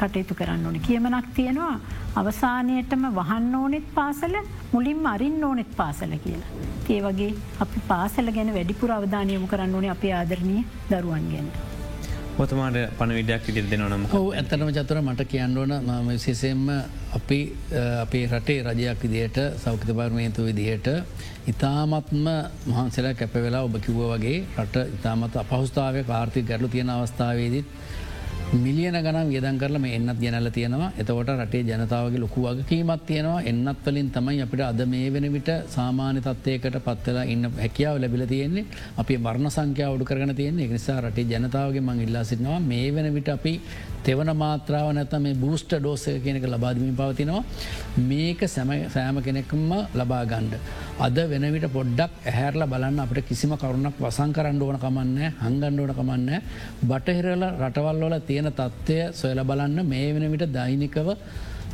[0.00, 1.74] කටයුතු කරන්න ඕන කියමනක් තියෙනවා
[2.16, 4.34] අවසානයටම වහන්න ඕනෙත් පාසල
[4.72, 6.52] මුලින් අරින් ඕනෙත් පාසල කියලා.
[6.88, 10.60] ඒ වගේ අපි පාසල ගැන වැඩිපුර අවධානයමු කරන්න ඕනේ අපේ ආදරණය
[10.90, 11.67] දරුවන් ගැන්න.
[12.38, 16.62] පොතමාට පණ විඩයක් ඉදිල් දෙනවනම් හෝ ඇතනම චතුර මට කියන්න ඕන ම විශේසෙන්ම
[17.12, 17.38] අපි
[17.96, 20.88] අපේ රටේ රජයක් විදියට සෞඛ්‍ය පාර්මේන්තු විදිහයට
[21.46, 22.26] ඉතාමත්ම
[22.66, 27.66] මහන්සලා කැප වෙලා ඔබ කිව්ව වගේ රට ඉතාමත් අපහස්ථාව කාර්ථය ගැටලු තියෙන අවස්ථාවේදත්
[28.50, 30.92] මිලියන ගනම් වියදන් කරලම එන්නත් ගැනල තියෙනවා.
[30.96, 33.42] එතකොට රටේ ජනතාවගේ ලොකු වගකීමත් තියෙනවා.
[33.42, 38.64] එන්නත් වලින් තමයි අපිට අද මේ වෙන විට සාමාන්‍ය තත්වයකට පත්වලා ඉන්න හැකියාව ලැබිල තියෙන්නේ.
[38.96, 40.68] අපි මරණ සංඛ්‍යාව උඩු කරන තියෙන්නේ.
[40.68, 43.54] නිසා රටේ ජනතාවගේ මං ඉල්ලා සිටනවා මේ වෙන විට අපි
[44.02, 47.44] තෙවන මාත්‍රාව නැත මේ බූස්ට ඩෝසය කෙනෙක ලබාදමින් පවතිනවා.
[48.08, 50.86] මේක සෑම කෙනෙක්ම ලබා ගණ්ඩ.
[50.98, 56.42] අද වෙනවිට පොඩ්ඩක් ඇහැරල බලන්න අපට කිසිම කරුණක් වසං කරන්න ඕන කමන්න හංගණ්ඩ ඕන කමන්න
[56.90, 61.08] බටහිරල රටවල්වල තියෙන තත්ත්වය සොයල බලන්න මේ වෙන විට දෛනිකව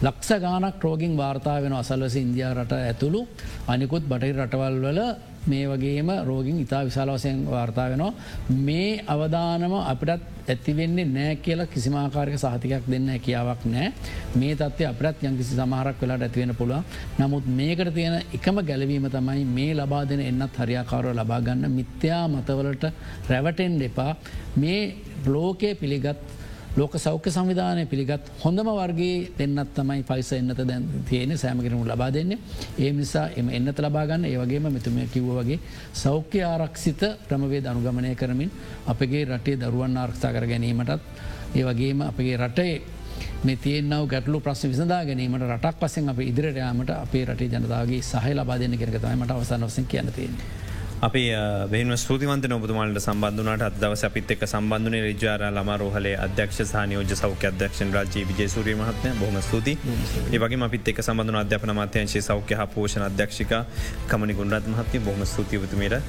[0.02, 3.20] ලක්ෂ ගානක් රෝගින් වාර්තා වෙන අසල්වස ඉන්දයා රට ඇතුළු
[3.68, 5.00] අනිකුත් බටහි රටවල් වල
[5.44, 8.12] මේ වගේම රෝගින් ඉතා විශාල වසයෙන් වාර්තා වෙනවා.
[8.60, 13.88] මේ අවධානම අපිටත් ඇතිවෙන්නේ නෑ කියලා කිසිමාකාරක සහතිකයක් දෙන්න කියාවක් නෑ
[14.34, 16.82] මේ තත්ව අපට යංකිසි සමහරක් වෙලාට ඇතිවෙන පුළුව
[17.18, 22.84] නමුත් මේකට තියෙන එකම ගැලවීම තමයි මේ ලබා දෙන එන්නත් හරියාකාරව ලබාගන්න මිත්‍යා මතවලට
[23.28, 24.12] රැවටෙන් එපා.
[24.56, 24.80] මේ
[25.26, 26.18] ලෝකය පිළිගත්
[26.76, 32.38] ලෝක සෞඛ්‍ය සංවිධානය පිළිගත් හොඳම වර්ගේ දෙන්නත් තමයි පයිස එන්නත දැන් තියෙන සෑමකිරමු ලබා දෙන්නේ
[32.78, 35.60] ඒ නිසා එම එන්නත ලබාගන්න ඒවගේම මෙතුම කිව්ව වගේ
[35.94, 38.50] සෞඛ්‍ය ආරක්ෂිත ප්‍රමවේ දනුගමනය කරමින්
[38.86, 41.00] අපගේ රටේ දරුවන් ආරක්ෂා කර ගැනීමටත්
[41.54, 42.74] ඒ වගේම අපගේ රටේ
[43.44, 48.34] මේ තියනව ගැටලු ප්‍රශ් විසඳා ගැනීමට රටක් පසෙන් අප ඉදිරියට යාමට අපේ රටේ ජනතාවගේ සහ
[48.34, 50.63] ලබා දෙන්න කෙරෙතමයි මට අවසන් ඔසෙන් කියනතින්නේ.
[51.02, 51.22] අපි
[51.70, 57.92] බෙහිම ස්තුතිවන්ත නොබතුමාලට සම්බන්ධනට අදවස අපිත් එක් සම්බන්ධන රජාර ළම රෝහලේ අධ්‍යක්ෂ සානයෝජ සෞඛ්‍ය අධ්‍යක්ෂන්
[57.92, 59.12] රජී විජේසූරී මහත්මය.
[59.14, 59.76] බොහම ස්තුති
[60.32, 63.54] ඒවගේ අපිත් එක් සබඳන අධ්‍යාපන මත්‍යංශේ සෞඛ්‍ය පෝෂණ අධ්‍යක්ෂික
[64.08, 66.00] කමනි ගුණරත් මහත්ය බොහම ස්තුතිවතුමේට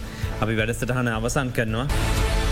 [0.41, 2.44] අපි වැඩසටහන අවසන් කරනවා.